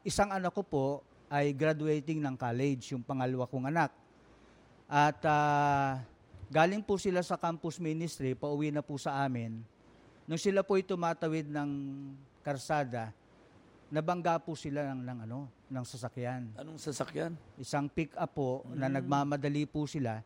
isang 0.05 0.31
anak 0.31 0.53
ko 0.53 0.63
po 0.63 0.85
ay 1.27 1.51
graduating 1.51 2.23
ng 2.23 2.35
college, 2.39 2.95
yung 2.95 3.03
pangalawa 3.03 3.47
kong 3.47 3.67
anak. 3.71 3.91
At 4.87 5.19
ah, 5.27 6.03
galing 6.51 6.83
po 6.83 6.99
sila 6.99 7.23
sa 7.23 7.35
campus 7.39 7.81
ministry, 7.83 8.35
pauwi 8.39 8.71
na 8.71 8.83
po 8.83 8.95
sa 8.99 9.25
amin. 9.27 9.63
Nung 10.27 10.39
sila 10.43 10.63
po 10.67 10.75
ay 10.79 10.83
tumatawid 10.87 11.47
ng 11.51 11.71
karsada, 12.43 13.11
nabangga 13.87 14.39
po 14.43 14.59
sila 14.59 14.91
ng, 14.91 15.01
ng 15.07 15.19
ano, 15.31 15.47
ng 15.67 15.85
sasakyan 15.87 16.51
anong 16.59 16.79
sasakyan? 16.79 17.35
isang 17.59 17.87
pick 17.91 18.11
up 18.19 18.31
po 18.35 18.67
na 18.75 18.87
nagmamadali 18.91 19.67
po 19.67 19.87
sila 19.87 20.23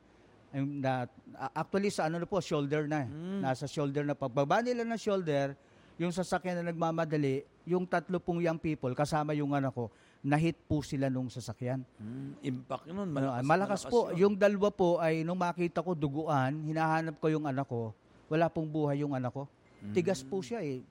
na 0.53 1.07
actually 1.55 1.89
sa 1.89 2.05
ano 2.05 2.19
na 2.19 2.27
po 2.27 2.39
shoulder 2.39 2.85
na 2.85 3.07
nasa 3.39 3.65
shoulder 3.65 4.03
na 4.03 4.13
pagbaba 4.13 4.59
nila 4.59 4.83
ng 4.83 4.99
shoulder 4.99 5.55
yung 5.95 6.11
sasakyan 6.11 6.59
na 6.59 6.69
nagmamadali 6.69 7.43
yung 7.63 7.85
tatlo 7.85 8.19
pong 8.19 8.41
young 8.41 8.57
people 8.57 8.91
kasama 8.93 9.31
yung 9.31 9.53
anak 9.53 9.71
ko 9.71 9.87
na-hit 10.21 10.59
po 10.67 10.83
sila 10.83 11.07
nung 11.07 11.29
sasakyan 11.29 11.81
Hmm, 11.97 12.35
impact 12.43 12.85
nun. 12.85 13.07
Ano, 13.07 13.31
Malakas, 13.41 13.47
malakas, 13.47 13.81
po 13.87 14.11
yun. 14.11 14.19
yung 14.19 14.35
dalawa 14.35 14.69
po 14.69 14.99
ay 14.99 15.23
nung 15.23 15.39
makita 15.39 15.81
ko 15.81 15.95
duguan 15.95 16.61
hinahanap 16.63 17.15
ko 17.17 17.27
yung 17.29 17.47
anak 17.47 17.65
ko 17.65 17.95
wala 18.27 18.47
pong 18.47 18.67
buhay 18.67 19.01
yung 19.01 19.15
anak 19.15 19.31
ko 19.31 19.45
tigas 19.91 20.21
po 20.21 20.41
siya 20.41 20.61
eh 20.61 20.83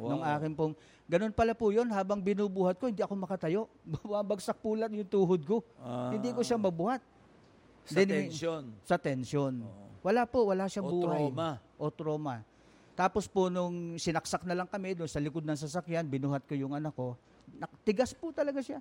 Wow. 0.00 0.16
Nung 0.16 0.24
akin 0.24 0.52
pong, 0.56 0.72
ganun 1.04 1.28
pala 1.28 1.52
po 1.52 1.68
yun, 1.68 1.84
habang 1.92 2.16
binubuhat 2.16 2.80
ko, 2.80 2.88
hindi 2.88 3.04
ako 3.04 3.20
makatayo. 3.20 3.68
Bumabagsak 4.00 4.56
po 4.56 4.72
lang 4.72 4.88
yung 4.96 5.04
tuhod 5.04 5.44
ko. 5.44 5.60
Ah. 5.76 6.08
Hindi 6.08 6.32
ko 6.32 6.40
siya 6.40 6.56
mabuhat. 6.56 7.04
Sa 7.90 7.98
Then, 7.98 8.08
tension. 8.30 8.62
Sa 8.86 8.96
tension. 8.96 9.54
Wala 10.00 10.22
po, 10.24 10.46
wala 10.46 10.70
siyang 10.70 10.86
O 10.86 10.90
buhay. 10.94 11.26
trauma. 11.26 11.50
O 11.76 11.90
trauma. 11.90 12.36
Tapos 12.94 13.26
po 13.26 13.50
nung 13.50 13.98
sinaksak 13.98 14.46
na 14.46 14.54
lang 14.54 14.68
kami 14.70 14.94
doon 14.94 15.10
sa 15.10 15.18
likod 15.18 15.42
ng 15.42 15.58
sasakyan, 15.58 16.06
binuhat 16.06 16.46
ko 16.46 16.54
yung 16.54 16.72
anak 16.76 16.94
ko. 16.94 17.18
Tigas 17.82 18.14
po 18.14 18.30
talaga 18.30 18.62
siya. 18.62 18.78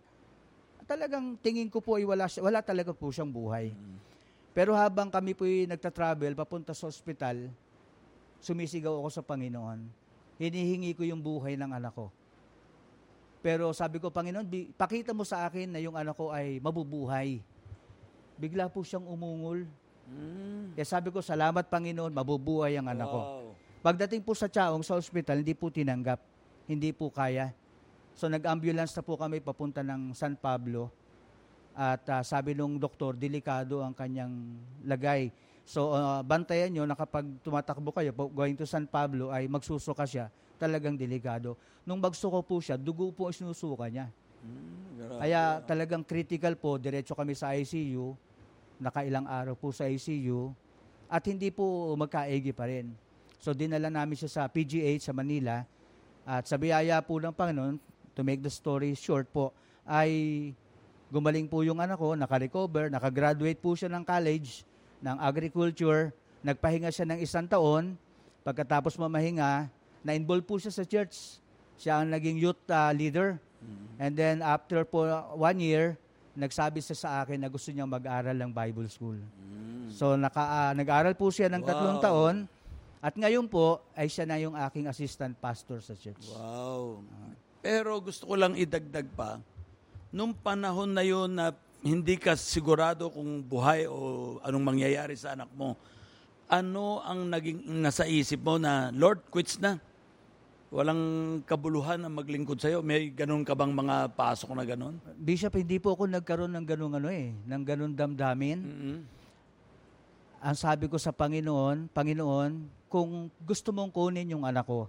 Talagang 0.85 1.37
tingin 1.41 1.69
ko 1.73 1.81
po 1.81 1.97
ay 1.97 2.05
wala, 2.05 2.29
siya, 2.29 2.45
wala 2.45 2.61
talaga 2.61 2.93
po 2.93 3.09
siyang 3.09 3.31
buhay. 3.31 3.73
Pero 4.53 4.77
habang 4.77 5.09
kami 5.09 5.33
po 5.33 5.45
ay 5.45 5.65
nagta-travel 5.69 6.35
papunta 6.35 6.73
sa 6.75 6.85
ospital, 6.85 7.49
sumisigaw 8.43 8.93
ako 9.01 9.09
sa 9.09 9.23
Panginoon. 9.25 9.79
Hinihingi 10.39 10.93
ko 10.93 11.03
yung 11.03 11.21
buhay 11.21 11.57
ng 11.57 11.71
anak 11.71 11.93
ko. 11.95 12.11
Pero 13.39 13.71
sabi 13.71 14.03
ko, 14.03 14.11
Panginoon, 14.11 14.75
pakita 14.75 15.15
mo 15.15 15.23
sa 15.23 15.47
akin 15.47 15.71
na 15.71 15.79
yung 15.79 15.95
anak 15.95 16.15
ko 16.15 16.31
ay 16.31 16.59
mabubuhay. 16.59 17.39
Bigla 18.39 18.71
po 18.71 18.79
siyang 18.87 19.03
umungol. 19.03 19.67
Hmm. 20.07 20.71
Kaya 20.73 20.87
sabi 20.87 21.11
ko, 21.11 21.19
salamat 21.19 21.67
Panginoon, 21.67 22.15
mabubuhay 22.15 22.79
ang 22.79 22.87
anak 22.87 23.07
ko. 23.11 23.19
Wow. 23.19 23.47
Pagdating 23.83 24.23
po 24.23 24.31
sa 24.31 24.47
Chaong, 24.47 24.79
sa 24.79 24.95
ospital, 24.95 25.43
hindi 25.43 25.51
po 25.51 25.67
tinanggap. 25.67 26.23
Hindi 26.65 26.95
po 26.95 27.11
kaya. 27.11 27.51
So 28.15 28.27
nag-ambulance 28.31 28.95
na 28.95 29.03
po 29.03 29.15
kami 29.15 29.39
papunta 29.43 29.83
ng 29.83 30.15
San 30.15 30.39
Pablo. 30.39 30.91
At 31.75 32.03
ah, 32.11 32.23
sabi 32.23 32.51
nung 32.55 32.75
doktor, 32.75 33.15
delikado 33.15 33.79
ang 33.79 33.95
kanyang 33.95 34.59
lagay. 34.83 35.31
So 35.63 35.95
ah, 35.95 36.19
bantayan 36.23 36.75
nyo 36.75 36.83
na 36.83 36.95
kapag 36.95 37.23
tumatakbo 37.39 37.95
kayo 37.95 38.11
going 38.11 38.59
to 38.59 38.67
San 38.67 38.83
Pablo 38.87 39.31
ay 39.31 39.47
magsusuka 39.47 40.03
siya. 40.03 40.27
Talagang 40.59 40.99
delikado. 40.99 41.55
Nung 41.87 42.03
magsuko 42.03 42.43
po 42.43 42.59
siya, 42.59 42.75
dugo 42.75 43.07
po 43.15 43.31
ang 43.31 43.35
sinusuka 43.35 43.87
niya. 43.87 44.11
Grabe. 44.99 45.19
Kaya 45.23 45.63
talagang 45.63 46.03
critical 46.03 46.59
po, 46.59 46.75
diretso 46.75 47.15
kami 47.15 47.31
sa 47.31 47.55
ICU, 47.55 48.19
nakailang 48.79 49.27
araw 49.27 49.53
po 49.53 49.69
sa 49.75 49.85
ICU, 49.85 50.55
at 51.11 51.23
hindi 51.27 51.51
po 51.51 51.93
magkaigi 51.99 52.55
pa 52.55 52.65
rin. 52.65 52.95
So 53.37 53.51
dinala 53.53 53.91
namin 53.91 54.15
siya 54.15 54.31
sa 54.31 54.41
PGH 54.47 55.05
sa 55.05 55.13
Manila, 55.13 55.67
at 56.23 56.47
sa 56.47 56.55
biyaya 56.55 57.03
po 57.03 57.19
ng 57.19 57.35
Panginoon, 57.35 57.77
to 58.15 58.21
make 58.25 58.43
the 58.43 58.51
story 58.51 58.95
short 58.95 59.27
po, 59.31 59.53
ay 59.87 60.11
gumaling 61.09 61.47
po 61.47 61.61
yung 61.65 61.79
anak 61.81 61.97
ko, 61.97 62.13
naka-recover, 62.13 62.87
nakagraduate 62.87 63.59
po 63.59 63.73
siya 63.73 63.89
ng 63.91 64.03
college, 64.03 64.63
ng 65.03 65.17
agriculture, 65.19 66.11
nagpahinga 66.43 66.91
siya 66.91 67.07
ng 67.09 67.19
isang 67.19 67.47
taon, 67.47 67.95
pagkatapos 68.43 68.95
mamahinga, 68.95 69.67
na-involve 70.03 70.45
po 70.45 70.55
siya 70.55 70.71
sa 70.71 70.87
church. 70.87 71.39
Siya 71.79 72.03
ang 72.03 72.11
naging 72.11 72.39
youth 72.39 72.59
uh, 72.71 72.91
leader. 72.91 73.39
And 73.99 74.15
then 74.15 74.39
after 74.39 74.83
po 74.87 75.07
one 75.35 75.59
year, 75.59 75.99
nagsabi 76.39 76.79
siya 76.79 76.95
sa 76.95 77.09
akin 77.21 77.37
na 77.37 77.51
gusto 77.51 77.69
niya 77.69 77.83
mag-aral 77.83 78.33
ng 78.33 78.51
Bible 78.51 78.87
School. 78.87 79.19
So 79.91 80.15
naka, 80.15 80.39
ah, 80.39 80.71
nag-aral 80.71 81.13
po 81.13 81.27
siya 81.27 81.51
ng 81.51 81.61
tatlong 81.61 81.99
Wow. 81.99 82.05
taon 82.05 82.35
at 82.99 83.15
ngayon 83.15 83.47
po 83.47 83.83
ay 83.91 84.07
siya 84.07 84.23
na 84.23 84.39
yung 84.39 84.55
aking 84.55 84.87
assistant 84.87 85.35
pastor 85.35 85.79
sa 85.79 85.95
church. 85.95 86.23
Wow. 86.31 87.03
Pero 87.59 87.99
gusto 87.99 88.23
ko 88.23 88.39
lang 88.39 88.55
idagdag 88.55 89.07
pa, 89.11 89.43
nung 90.09 90.31
panahon 90.31 90.89
na 90.89 91.03
yun 91.03 91.27
na 91.27 91.51
hindi 91.79 92.19
ka 92.19 92.35
sigurado 92.35 93.07
kung 93.07 93.39
buhay 93.39 93.87
o 93.87 94.35
anong 94.43 94.63
mangyayari 94.75 95.15
sa 95.15 95.35
anak 95.35 95.47
mo, 95.55 95.79
ano 96.49 96.99
ang 97.05 97.29
naging 97.29 97.61
nasa 97.79 98.03
isip 98.03 98.41
mo 98.41 98.57
na, 98.57 98.89
Lord, 98.91 99.21
quits 99.29 99.61
na. 99.61 99.77
Walang 100.69 101.01
kabuluhan 101.49 101.97
ang 102.05 102.13
maglingkod 102.13 102.61
sa'yo. 102.61 102.85
May 102.85 103.09
ganun 103.09 103.41
ka 103.41 103.57
bang 103.57 103.73
mga 103.73 104.13
pasok 104.13 104.53
na 104.53 104.61
ganun? 104.61 105.01
Bishop, 105.17 105.57
hindi 105.57 105.81
po 105.81 105.97
ako 105.97 106.05
nagkaroon 106.05 106.53
ng 106.53 106.65
ganung 106.65 106.93
ano 106.93 107.09
eh, 107.09 107.33
ng 107.33 107.63
ganung 107.65 107.97
damdamin. 107.97 108.59
Mm-mm. 108.61 108.97
Ang 110.39 110.55
sabi 110.55 110.85
ko 110.85 111.01
sa 111.01 111.09
Panginoon, 111.09 111.89
Panginoon, 111.89 112.51
kung 112.85 113.33
gusto 113.41 113.73
mong 113.73 113.89
kunin 113.89 114.29
yung 114.29 114.45
anak 114.45 114.69
ko, 114.69 114.85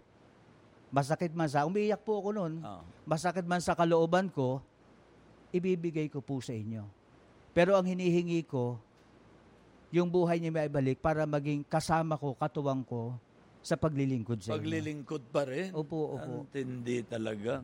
masakit 0.93 1.33
man 1.33 1.49
sa, 1.49 1.65
umiiyak 1.65 2.05
po 2.05 2.21
ako 2.21 2.29
noon, 2.37 2.55
Ah. 2.61 2.85
masakit 3.09 3.49
man 3.49 3.65
sa 3.65 3.73
kalooban 3.73 4.29
ko, 4.29 4.61
ibibigay 5.51 6.13
ko 6.13 6.21
po 6.21 6.45
sa 6.45 6.53
inyo. 6.53 6.85
Pero 7.57 7.75
ang 7.75 7.89
hinihingi 7.89 8.45
ko, 8.45 8.77
yung 9.91 10.13
buhay 10.13 10.39
niya 10.39 10.55
may 10.55 10.71
balik 10.71 11.01
para 11.03 11.25
maging 11.25 11.65
kasama 11.67 12.21
ko, 12.21 12.37
katuwang 12.37 12.85
ko, 12.85 13.17
sa 13.61 13.76
paglilingkod 13.76 14.40
sa 14.40 14.52
inyo. 14.52 14.57
Paglilingkod 14.57 15.23
pa 15.29 15.43
rin. 15.45 15.71
Opo, 15.76 16.17
opo. 16.17 16.45
Ang 16.45 16.49
tindi 16.49 17.05
talaga. 17.05 17.61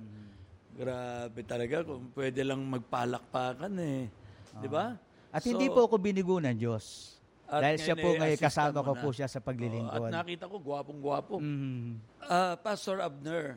Grabe 0.77 1.41
talaga. 1.49 1.77
Kung 1.89 2.13
pwede 2.13 2.45
lang 2.45 2.61
magpalakpakan 2.69 3.73
eh. 3.81 4.13
Di 4.61 4.69
ba? 4.69 4.93
At 5.33 5.41
So, 5.45 5.53
hindi 5.53 5.73
po 5.73 5.89
ako 5.89 5.97
binigo 5.97 6.37
ng 6.37 6.57
Diyos. 6.57 7.17
At 7.47 7.63
Dahil 7.63 7.79
siya 7.79 7.95
po 7.95 8.11
ngayon, 8.13 8.21
ngayon, 8.21 8.37
eh, 8.37 8.43
kasama 8.43 8.79
ko 8.83 8.93
mo 8.93 8.95
po 8.99 9.09
na. 9.13 9.17
siya 9.17 9.29
sa 9.31 9.41
paglilingkod. 9.41 10.11
at 10.11 10.13
nakita 10.13 10.45
ko, 10.51 10.57
gwapong-gwapo. 10.61 11.35
Mhm. 11.39 11.91
Ah, 12.27 12.59
Pastor 12.59 12.99
Abner, 13.01 13.57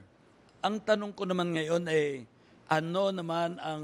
ang 0.62 0.78
tanong 0.80 1.12
ko 1.12 1.26
naman 1.26 1.58
ngayon 1.58 1.90
ay, 1.90 2.24
ano 2.70 3.10
naman 3.10 3.58
ang 3.58 3.84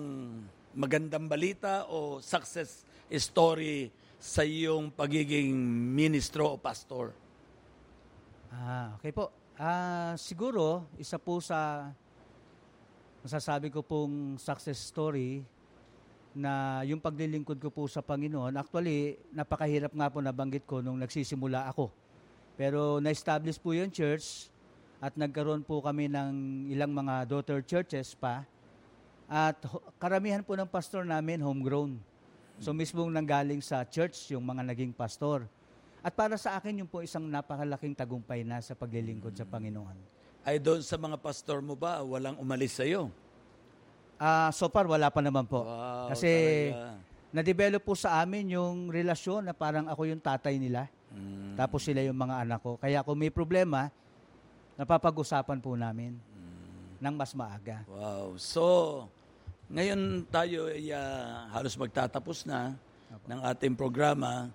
magandang 0.77 1.25
balita 1.25 1.89
o 1.89 2.21
success 2.21 2.85
story 3.17 3.89
sa 4.21 4.45
iyong 4.45 4.93
pagiging 4.93 5.51
ministro 5.91 6.53
o 6.53 6.62
pastor? 6.62 7.25
Ah, 8.55 8.95
okay 8.95 9.12
po. 9.12 9.35
Ah, 9.59 10.15
siguro 10.15 10.88
isa 10.95 11.19
po 11.19 11.43
sa 11.43 11.91
masasabi 13.19 13.67
ko 13.67 13.83
pong 13.83 14.39
success 14.39 14.79
story 14.79 15.43
na 16.31 16.79
yung 16.88 17.03
paglilingkod 17.03 17.59
ko 17.59 17.67
po 17.67 17.83
sa 17.91 18.00
Panginoon. 18.00 18.55
Actually, 18.55 19.19
napakahirap 19.35 19.91
nga 19.91 20.07
po 20.07 20.24
nabanggit 20.24 20.63
ko 20.63 20.79
nung 20.79 21.00
nagsisimula 21.03 21.67
ako. 21.67 21.91
Pero 22.55 23.03
na-establish 23.03 23.59
po 23.59 23.75
yung 23.75 23.91
church 23.91 24.47
at 25.03 25.12
nagkaroon 25.19 25.63
po 25.63 25.83
kami 25.83 26.07
ng 26.07 26.31
ilang 26.71 26.95
mga 26.95 27.27
daughter 27.27 27.59
churches 27.59 28.15
pa. 28.15 28.47
At 29.27 29.59
karamihan 30.00 30.43
po 30.43 30.55
ng 30.55 30.67
pastor 30.67 31.03
namin 31.03 31.43
homegrown. 31.43 32.00
So 32.63 32.71
mismong 32.71 33.12
nanggaling 33.12 33.59
sa 33.59 33.83
church 33.83 34.31
yung 34.31 34.47
mga 34.47 34.63
naging 34.63 34.95
pastor. 34.95 35.43
At 36.05 36.13
para 36.13 36.38
sa 36.38 36.53
akin, 36.62 36.85
yung 36.85 36.89
po 36.89 37.01
isang 37.01 37.25
napakalaking 37.25 37.97
tagumpay 37.97 38.45
na 38.45 38.62
sa 38.62 38.77
paglilingkod 38.77 39.33
sa 39.33 39.41
Panginoon. 39.41 40.13
ay 40.45 40.62
doon 40.62 40.85
sa 40.85 41.01
mga 41.01 41.17
pastor 41.17 41.65
mo 41.65 41.74
ba, 41.74 42.05
walang 42.05 42.38
umalis 42.38 42.77
sa'yo? 42.77 43.09
Ah, 44.21 44.53
so 44.53 44.69
far, 44.69 44.85
wala 44.85 45.09
pa 45.09 45.17
naman 45.17 45.50
po. 45.50 45.65
Wow, 45.65 46.13
Kasi 46.13 46.29
talaga. 46.69 47.01
na-develop 47.33 47.81
po 47.81 47.97
sa 47.97 48.21
amin 48.21 48.53
yung 48.53 48.93
relasyon 48.93 49.50
na 49.50 49.57
parang 49.57 49.89
ako 49.89 50.05
yung 50.05 50.21
tatay 50.21 50.62
nila. 50.62 50.85
Mm. 51.09 51.57
Tapos 51.57 51.81
sila 51.81 52.05
yung 52.05 52.13
mga 52.13 52.45
anak 52.45 52.62
ko. 52.62 52.77
Kaya 52.77 53.01
kung 53.01 53.17
may 53.17 53.33
problema, 53.33 53.89
napapag-usapan 54.77 55.57
po 55.57 55.74
namin 55.74 56.21
ng 57.01 57.15
mas 57.17 57.33
maaga. 57.33 57.81
Wow. 57.89 58.38
So, 58.38 58.63
ngayon 59.74 60.29
tayo 60.29 60.69
ay 60.69 60.93
ah, 60.93 61.50
halos 61.50 61.74
magtatapos 61.74 62.45
na 62.45 62.77
ng 63.25 63.41
ating 63.41 63.74
programa. 63.74 64.53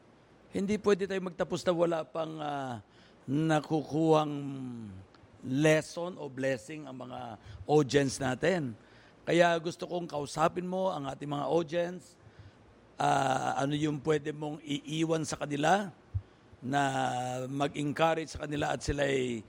Hindi 0.51 0.83
pwede 0.83 1.07
tayo 1.07 1.23
magtapos 1.23 1.63
na 1.63 1.71
wala 1.71 1.99
pang 2.03 2.35
ah, 2.43 2.83
nakukuhang 3.31 4.35
lesson 5.47 6.19
o 6.19 6.27
blessing 6.27 6.91
ang 6.91 7.07
mga 7.07 7.39
audience 7.71 8.19
natin. 8.19 8.75
Kaya 9.23 9.55
gusto 9.63 9.87
kong 9.87 10.11
kausapin 10.11 10.67
mo 10.67 10.91
ang 10.91 11.07
ating 11.07 11.31
mga 11.31 11.47
audience. 11.47 12.19
Ah, 12.99 13.63
ano 13.63 13.79
yung 13.79 14.03
pwede 14.03 14.35
mong 14.35 14.59
iiwan 14.67 15.23
sa 15.23 15.39
kanila 15.39 15.87
na 16.59 16.83
mag-encourage 17.47 18.35
sa 18.35 18.43
kanila 18.43 18.75
at 18.75 18.83
sila 18.83 19.07
ay 19.07 19.47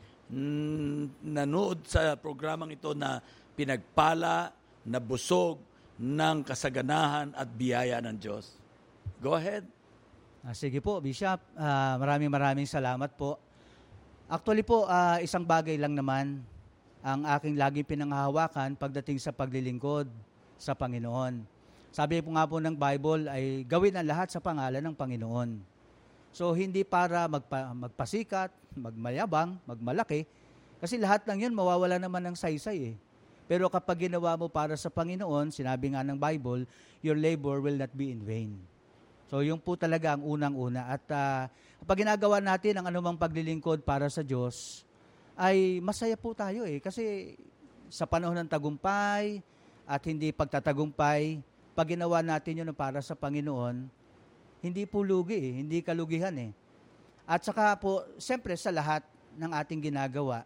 nanood 1.25 1.81
sa 1.89 2.13
programang 2.13 2.77
ito 2.77 2.93
na 2.93 3.19
pinagpala, 3.57 4.53
na 4.85 4.97
busog 5.01 5.57
ng 5.97 6.45
kasaganahan 6.45 7.33
at 7.33 7.49
biyaya 7.49 7.97
ng 8.05 8.17
Diyos. 8.21 8.53
Go 9.17 9.33
ahead. 9.33 9.80
Ah, 10.41 10.57
sige 10.57 10.81
po, 10.81 10.97
Bishop. 10.97 11.37
Ah, 11.53 12.01
maraming 12.01 12.33
maraming 12.33 12.65
salamat 12.65 13.13
po. 13.13 13.37
Actually 14.25 14.65
po, 14.65 14.89
ah, 14.89 15.21
isang 15.21 15.45
bagay 15.45 15.77
lang 15.77 15.93
naman 15.93 16.41
ang 17.05 17.21
aking 17.37 17.61
laging 17.61 17.85
pinanghahawakan 17.85 18.73
pagdating 18.73 19.21
sa 19.21 19.29
paglilingkod 19.29 20.09
sa 20.57 20.73
Panginoon. 20.73 21.45
Sabi 21.93 22.25
po 22.25 22.33
nga 22.33 22.49
po 22.49 22.57
ng 22.57 22.73
Bible 22.73 23.29
ay 23.29 23.61
gawin 23.69 23.93
ang 23.93 24.07
lahat 24.09 24.33
sa 24.33 24.41
pangalan 24.41 24.81
ng 24.81 24.95
Panginoon. 24.97 25.61
So 26.33 26.57
hindi 26.57 26.81
para 26.81 27.29
magpa, 27.29 27.77
magpasikat, 27.77 28.49
magmayabang, 28.73 29.61
magmalaki, 29.69 30.25
kasi 30.81 30.97
lahat 30.97 31.21
ng 31.29 31.45
yun 31.45 31.53
mawawala 31.53 32.01
naman 32.01 32.23
ng 32.31 32.33
saysay 32.33 32.93
eh. 32.93 32.95
Pero 33.45 33.69
kapag 33.69 34.09
ginawa 34.09 34.33
mo 34.39 34.49
para 34.49 34.73
sa 34.73 34.89
Panginoon, 34.89 35.53
sinabi 35.53 35.93
nga 35.93 36.01
ng 36.01 36.17
Bible, 36.17 36.65
your 37.05 37.19
labor 37.19 37.61
will 37.61 37.77
not 37.77 37.93
be 37.93 38.09
in 38.09 38.23
vain. 38.25 38.70
So 39.31 39.39
yung 39.39 39.63
po 39.63 39.79
talaga 39.79 40.11
ang 40.19 40.27
unang-una. 40.27 40.91
At 40.91 41.07
ah, 41.07 41.47
kapag 41.79 42.03
ginagawa 42.03 42.43
natin 42.43 42.75
ang 42.75 42.91
anumang 42.91 43.15
paglilingkod 43.15 43.79
para 43.87 44.11
sa 44.11 44.19
Diyos, 44.27 44.83
ay 45.39 45.79
masaya 45.79 46.19
po 46.19 46.35
tayo 46.35 46.67
eh. 46.67 46.83
Kasi 46.83 47.39
sa 47.87 48.03
panahon 48.03 48.35
ng 48.43 48.51
tagumpay 48.51 49.39
at 49.87 50.03
hindi 50.03 50.35
pagtatagumpay, 50.35 51.39
pag 51.71 51.87
ginawa 51.87 52.19
natin 52.19 52.59
yun 52.59 52.75
para 52.75 52.99
sa 52.99 53.15
Panginoon, 53.15 53.87
hindi 54.59 54.83
po 54.83 54.99
lugi 54.99 55.39
eh, 55.39 55.53
hindi 55.63 55.79
kalugihan 55.79 56.35
eh. 56.35 56.51
At 57.23 57.47
saka 57.47 57.79
po, 57.79 58.03
siyempre 58.19 58.59
sa 58.59 58.75
lahat 58.75 59.07
ng 59.39 59.47
ating 59.47 59.79
ginagawa, 59.79 60.43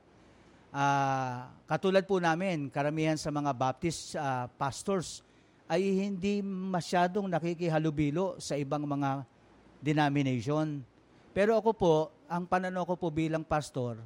ah, 0.69 1.49
katulad 1.65 2.05
po 2.05 2.21
namin, 2.21 2.69
karamihan 2.69 3.17
sa 3.17 3.33
mga 3.33 3.49
Baptist 3.49 4.13
ah, 4.13 4.45
pastors, 4.61 5.25
ay 5.65 5.81
hindi 5.81 6.45
masyadong 6.45 7.25
nakikihalubilo 7.25 8.38
sa 8.38 8.53
ibang 8.53 8.86
mga 8.86 9.25
denomination. 9.81 10.81
Pero 11.34 11.57
ako 11.57 11.72
po, 11.74 11.95
ang 12.29 12.45
pananaw 12.45 12.86
ko 12.86 12.95
po 12.98 13.07
bilang 13.10 13.41
pastor, 13.41 13.98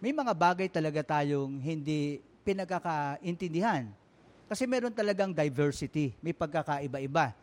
may 0.00 0.12
mga 0.12 0.32
bagay 0.32 0.68
talaga 0.68 1.16
tayong 1.16 1.60
hindi 1.60 2.20
pinagkakaintindihan. 2.44 3.88
Kasi 4.46 4.64
meron 4.64 4.94
talagang 4.94 5.34
diversity, 5.34 6.14
may 6.22 6.32
pagkakaiba-iba. 6.32 7.34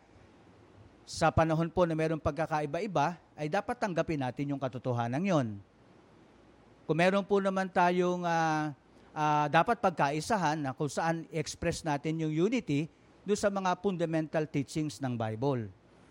Sa 1.04 1.28
panahon 1.28 1.68
po 1.68 1.84
na 1.84 1.92
meron 1.92 2.22
pagkakaiba-iba, 2.22 3.20
ay 3.36 3.46
dapat 3.50 3.76
tanggapin 3.76 4.22
natin 4.22 4.54
yung 4.54 4.62
katotohanan 4.62 5.20
yon. 5.20 5.48
Kung 6.88 6.96
meron 6.96 7.24
po 7.24 7.40
naman 7.40 7.68
tayong 7.68 8.24
ah, 8.24 8.72
ah, 9.12 9.46
dapat 9.48 9.78
pagkaisahan 9.80 10.58
na 10.64 10.70
kung 10.72 10.88
saan 10.88 11.28
express 11.32 11.84
natin 11.84 12.24
yung 12.24 12.32
unity 12.32 12.88
doon 13.24 13.40
sa 13.40 13.48
mga 13.48 13.72
fundamental 13.80 14.44
teachings 14.44 15.00
ng 15.00 15.16
Bible. 15.16 15.68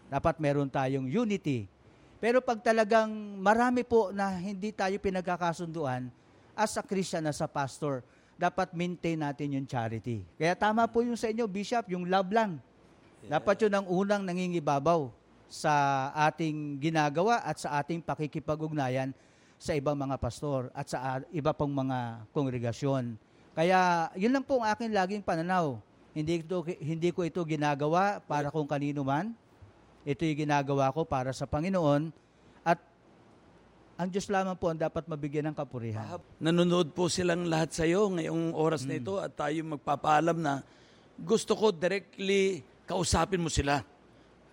Dapat 0.10 0.42
meron 0.42 0.70
tayong 0.70 1.06
unity. 1.06 1.70
Pero 2.18 2.42
pag 2.42 2.62
talagang 2.62 3.10
marami 3.40 3.86
po 3.86 4.10
na 4.10 4.34
hindi 4.34 4.74
tayo 4.74 4.98
pinagkakasunduan, 4.98 6.10
as 6.58 6.74
a 6.78 6.84
Christian, 6.86 7.26
as 7.30 7.42
a 7.42 7.50
pastor, 7.50 8.02
dapat 8.38 8.74
maintain 8.74 9.18
natin 9.18 9.58
yung 9.58 9.68
charity. 9.70 10.26
Kaya 10.38 10.58
tama 10.58 10.90
po 10.90 11.06
yung 11.06 11.18
sa 11.18 11.30
inyo, 11.30 11.46
Bishop, 11.46 11.86
yung 11.90 12.10
love 12.10 12.30
lang. 12.34 12.58
Dapat 13.24 13.66
yun 13.66 13.74
ang 13.74 13.86
unang 13.88 14.24
nangingibabaw 14.26 15.08
sa 15.48 16.10
ating 16.28 16.82
ginagawa 16.82 17.46
at 17.46 17.62
sa 17.62 17.78
ating 17.80 18.02
pakikipag-ugnayan 18.02 19.14
sa 19.62 19.78
ibang 19.78 19.96
mga 19.96 20.20
pastor 20.20 20.68
at 20.76 20.90
sa 20.90 21.24
iba 21.32 21.56
pang 21.56 21.72
mga 21.72 22.28
kongregasyon. 22.36 23.16
Kaya 23.54 24.10
yun 24.18 24.34
lang 24.34 24.44
po 24.44 24.60
ang 24.60 24.68
akin 24.74 24.92
laging 24.92 25.24
pananaw. 25.24 25.78
Hindi, 26.14 26.46
ito, 26.46 26.62
hindi 26.62 27.10
ko 27.10 27.26
ito 27.26 27.42
ginagawa 27.42 28.22
para 28.22 28.54
kung 28.54 28.70
kanino 28.70 29.02
man. 29.02 29.34
Ito 30.06 30.22
yung 30.30 30.46
ginagawa 30.46 30.94
ko 30.94 31.02
para 31.10 31.34
sa 31.34 31.50
Panginoon. 31.50 32.14
At 32.62 32.78
ang 33.98 34.10
Diyos 34.14 34.30
lamang 34.30 34.54
po 34.54 34.70
ang 34.70 34.78
dapat 34.78 35.10
mabigyan 35.10 35.50
ng 35.50 35.58
kapurihan. 35.58 36.06
Nanonood 36.38 36.94
po 36.94 37.10
silang 37.10 37.50
lahat 37.50 37.74
sa 37.74 37.84
iyo 37.90 38.14
ngayong 38.14 38.54
oras 38.54 38.86
na 38.86 39.02
ito 39.02 39.18
at 39.18 39.34
tayo 39.34 39.58
magpapaalam 39.74 40.38
na 40.38 40.62
gusto 41.18 41.58
ko 41.58 41.74
directly 41.74 42.62
kausapin 42.86 43.42
mo 43.42 43.50
sila. 43.50 43.82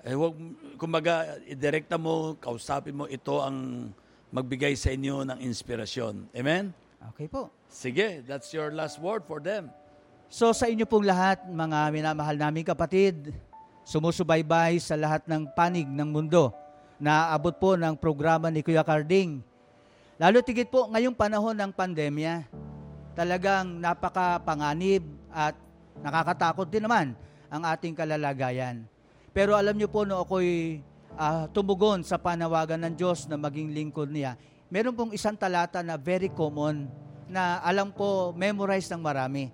Eh, 0.00 0.16
wag, 0.16 0.32
kumbaga, 0.80 1.36
idirekta 1.44 2.00
mo, 2.00 2.40
kausapin 2.40 2.96
mo, 2.96 3.04
ito 3.04 3.36
ang 3.44 3.90
magbigay 4.32 4.72
sa 4.72 4.96
inyo 4.96 5.28
ng 5.28 5.38
inspirasyon. 5.44 6.32
Amen? 6.32 6.72
Okay 7.12 7.28
po. 7.28 7.52
Sige, 7.68 8.24
that's 8.24 8.48
your 8.56 8.72
last 8.72 8.96
word 8.96 9.28
for 9.28 9.44
them. 9.44 9.68
So 10.30 10.54
sa 10.54 10.70
inyo 10.70 10.86
pong 10.86 11.10
lahat, 11.10 11.42
mga 11.42 11.90
minamahal 11.90 12.38
naming 12.38 12.62
kapatid, 12.62 13.34
sumusubaybay 13.82 14.78
sa 14.78 14.94
lahat 14.94 15.26
ng 15.26 15.50
panig 15.58 15.90
ng 15.90 16.06
mundo 16.06 16.54
na 17.02 17.34
abot 17.34 17.50
po 17.50 17.74
ng 17.74 17.98
programa 17.98 18.46
ni 18.46 18.62
Kuya 18.62 18.86
Carding. 18.86 19.42
Lalo 20.22 20.38
tigit 20.46 20.70
po 20.70 20.86
ngayong 20.86 21.18
panahon 21.18 21.58
ng 21.58 21.74
pandemya, 21.74 22.46
talagang 23.18 23.82
napakapanganib 23.82 25.02
at 25.34 25.58
nakakatakot 25.98 26.70
din 26.70 26.86
naman 26.86 27.18
ang 27.50 27.66
ating 27.66 27.98
kalalagayan. 27.98 28.86
Pero 29.34 29.58
alam 29.58 29.74
niyo 29.74 29.90
po, 29.90 30.06
no 30.06 30.22
ako'y 30.22 30.78
ah, 31.18 31.50
tumugon 31.50 32.06
sa 32.06 32.22
panawagan 32.22 32.86
ng 32.86 32.94
Diyos 32.94 33.26
na 33.26 33.34
maging 33.34 33.74
lingkod 33.74 34.06
niya, 34.06 34.38
meron 34.70 34.94
pong 34.94 35.10
isang 35.10 35.34
talata 35.34 35.82
na 35.82 35.98
very 35.98 36.30
common 36.30 36.86
na 37.26 37.58
alam 37.66 37.90
ko 37.90 38.30
memorize 38.30 38.86
ng 38.94 39.02
marami. 39.02 39.50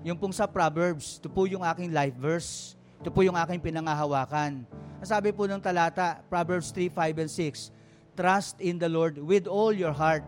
Yung 0.00 0.16
pong 0.16 0.32
sa 0.32 0.48
Proverbs, 0.48 1.20
ito 1.20 1.28
po 1.28 1.44
yung 1.44 1.60
aking 1.60 1.92
life 1.92 2.16
verse. 2.16 2.72
Ito 3.04 3.12
po 3.12 3.20
yung 3.20 3.36
aking 3.36 3.60
pinangahawakan. 3.60 4.64
Ang 4.96 5.08
Sabi 5.08 5.28
po 5.28 5.44
ng 5.44 5.60
talata, 5.60 6.24
Proverbs 6.32 6.72
3, 6.72 6.88
5, 6.88 7.20
and 7.20 7.28
6, 7.28 8.16
Trust 8.16 8.56
in 8.64 8.80
the 8.80 8.88
Lord 8.88 9.20
with 9.20 9.44
all 9.44 9.76
your 9.76 9.92
heart. 9.92 10.24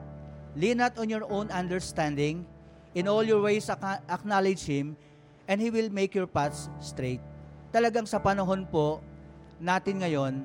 Lean 0.52 0.76
not 0.76 0.92
on 1.00 1.08
your 1.08 1.24
own 1.32 1.48
understanding. 1.48 2.44
In 2.92 3.08
all 3.08 3.24
your 3.24 3.40
ways 3.40 3.72
ac- 3.72 4.04
acknowledge 4.12 4.68
Him, 4.68 4.92
and 5.48 5.56
He 5.56 5.72
will 5.72 5.88
make 5.88 6.12
your 6.12 6.28
paths 6.28 6.68
straight. 6.76 7.24
Talagang 7.72 8.04
sa 8.04 8.20
panahon 8.20 8.68
po 8.68 9.00
natin 9.56 10.04
ngayon, 10.04 10.44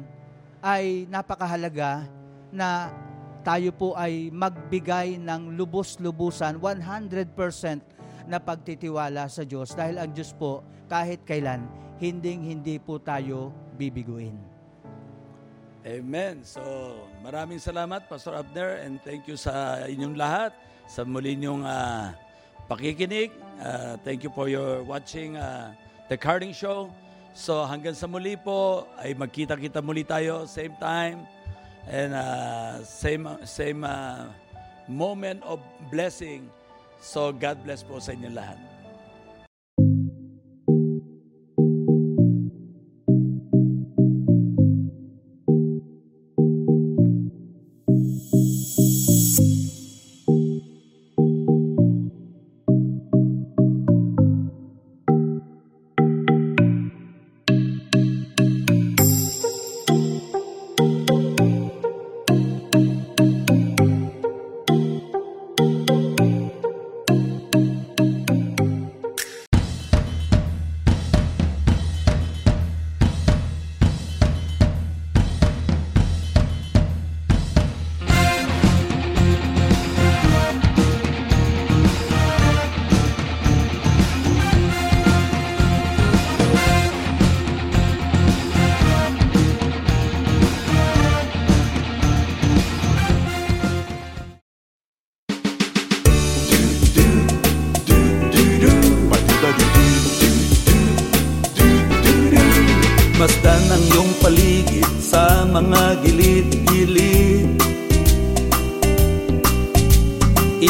ay 0.64 1.04
napakahalaga 1.12 2.08
na 2.48 2.96
tayo 3.44 3.76
po 3.76 3.92
ay 4.00 4.32
magbigay 4.32 5.20
ng 5.20 5.52
lubos-lubusan, 5.60 6.64
100% 6.64 7.97
na 8.28 8.38
pagtitiwala 8.44 9.32
sa 9.32 9.48
Diyos 9.48 9.72
dahil 9.72 9.98
ang 9.98 10.12
Diyos 10.12 10.36
po 10.36 10.62
kahit 10.92 11.24
kailan 11.24 11.64
hinding-hindi 11.98 12.78
po 12.78 13.02
tayo 13.02 13.56
bibiguin. 13.80 14.38
Amen. 15.88 16.44
So, 16.44 16.60
maraming 17.24 17.64
salamat, 17.64 18.12
Pastor 18.12 18.36
Abner, 18.36 18.84
and 18.84 19.00
thank 19.08 19.24
you 19.24 19.40
sa 19.40 19.88
inyong 19.88 20.20
lahat 20.20 20.52
sa 20.84 21.08
muli 21.08 21.40
niyong 21.40 21.64
ah, 21.64 22.12
pakikinig. 22.68 23.32
Ah, 23.56 23.96
thank 24.04 24.20
you 24.20 24.32
for 24.36 24.52
your 24.52 24.84
watching 24.84 25.40
ah, 25.40 25.72
The 26.12 26.20
Carding 26.20 26.52
Show. 26.52 26.92
So, 27.32 27.64
hanggang 27.64 27.96
sa 27.96 28.04
muli 28.04 28.36
po, 28.36 28.84
ay 29.00 29.16
magkita-kita 29.16 29.80
muli 29.80 30.04
tayo, 30.04 30.44
same 30.44 30.76
time, 30.76 31.24
and 31.88 32.12
ah, 32.12 32.84
same, 32.84 33.24
same 33.48 33.88
ah, 33.88 34.28
moment 34.92 35.40
of 35.48 35.64
blessing. 35.88 36.52
So, 37.00 37.32
God 37.32 37.62
bless 37.64 37.86
po 37.86 38.02
sa 38.02 38.14
inyo 38.14 38.34
lahat. 38.34 38.67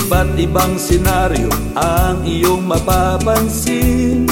Iba't 0.07 0.39
ibang 0.39 0.79
senaryo 0.79 1.51
ang 1.75 2.23
iyong 2.23 2.63
mapapansin. 2.63 4.23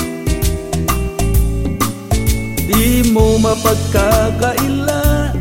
Di 2.64 3.12
mo 3.12 3.36
mapagkakaila 3.44 5.36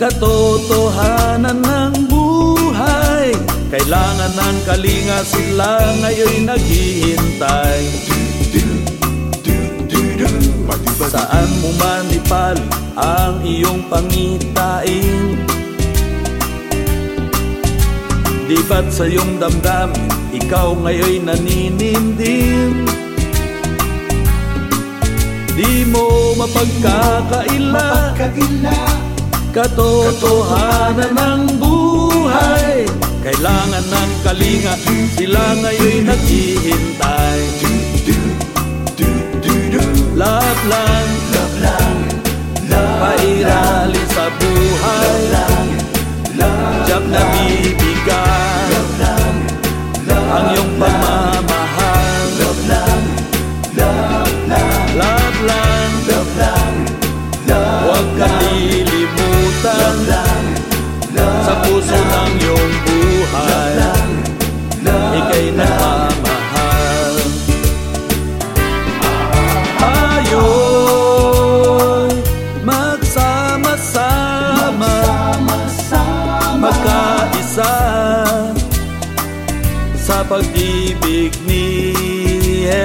Katotohanan 0.00 1.60
ng 1.60 2.08
buhay. 2.08 3.36
Kailangan 3.68 4.32
ng 4.32 4.56
kalinga 4.64 5.20
sila 5.28 5.76
ngayon 6.00 6.48
naghihintay. 6.48 7.80
Saan 11.04 11.48
mo 11.60 11.68
man 11.76 12.08
ipali 12.08 12.64
ang 12.96 13.44
iyong 13.44 13.84
pangitain 13.92 15.31
Ba't 18.68 18.88
sa 18.92 19.04
iyong 19.04 19.36
damdamin 19.40 20.08
Ikaw 20.32 20.76
ngayon 20.80 21.28
naninindim 21.28 22.92
Di 25.52 25.84
mo 25.84 26.32
mapagkakaila. 26.32 28.16
Katotohanan 29.52 31.12
ng 31.12 31.42
buhay. 31.60 32.88
Kailangan 33.20 33.84
ng 33.84 34.12
kalinga. 34.24 34.72
Sila 35.12 35.44
ngayon 35.60 35.91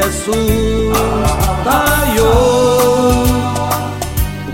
Jesus 0.07 0.95
Tayo 1.67 2.31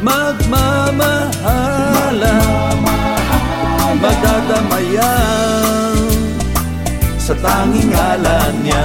magmamahalan 0.01 2.81
Magdadamayan 4.01 5.93
Sa 7.21 7.37
tanging 7.37 7.93
ngalan 7.93 8.65
niya. 8.65 8.81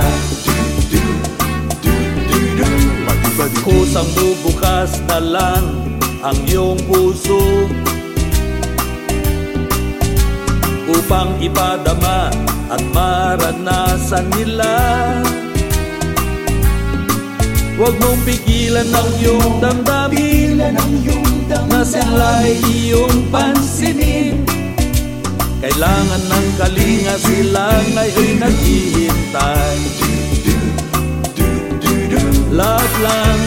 Kusang 3.64 4.12
bubukas 4.12 5.00
na 5.08 5.24
lang 5.24 5.64
ang 6.20 6.36
iyong 6.44 6.76
puso 6.84 7.64
Upang 10.84 11.32
ipadama 11.40 12.28
at 12.68 12.84
maranasan 12.92 14.28
nila 14.36 14.76
Huwag 17.78 17.94
mong 18.02 18.26
pigilan 18.26 18.90
ang 18.90 19.10
iyong 19.22 19.62
damdamin. 19.62 20.58
Na 21.70 21.86
sila'y 21.86 22.58
iyong 22.66 23.30
pansinin. 23.30 24.42
Kailangan 25.62 26.22
ng 26.26 26.48
kalinga 26.58 27.14
sila 27.22 27.70
ngayon 27.94 28.42
naghihintay. 28.42 29.78
Love 32.50 32.96
lang, 32.98 33.38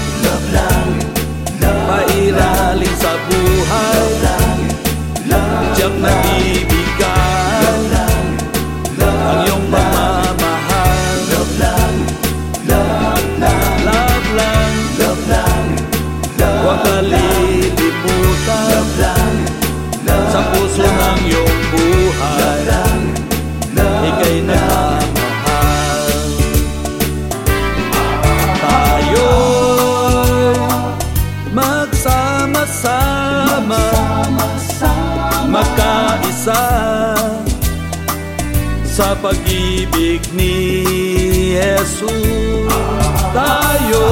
puso 42.02 42.82
tayo 43.30 44.10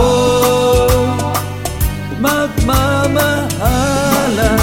magmamahalan 2.21 4.61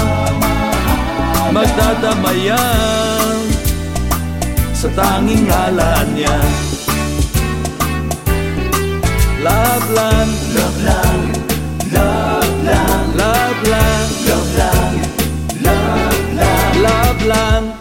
magdadamayan 1.51 3.27
sa 4.77 4.93
tanging 4.93 5.49
ngalan 5.49 6.05
niya. 6.13 6.37
Love 9.41 9.89
lang, 9.89 10.29
love 10.53 10.79
lang, 10.85 11.33
love 11.89 12.53
lang, 12.61 13.05
love 13.17 13.61
lang, 13.65 14.05
love 14.21 14.53
lang, 14.53 14.93
love 15.65 16.29
lang, 16.37 16.77
love 16.77 17.25
lang. 17.25 17.76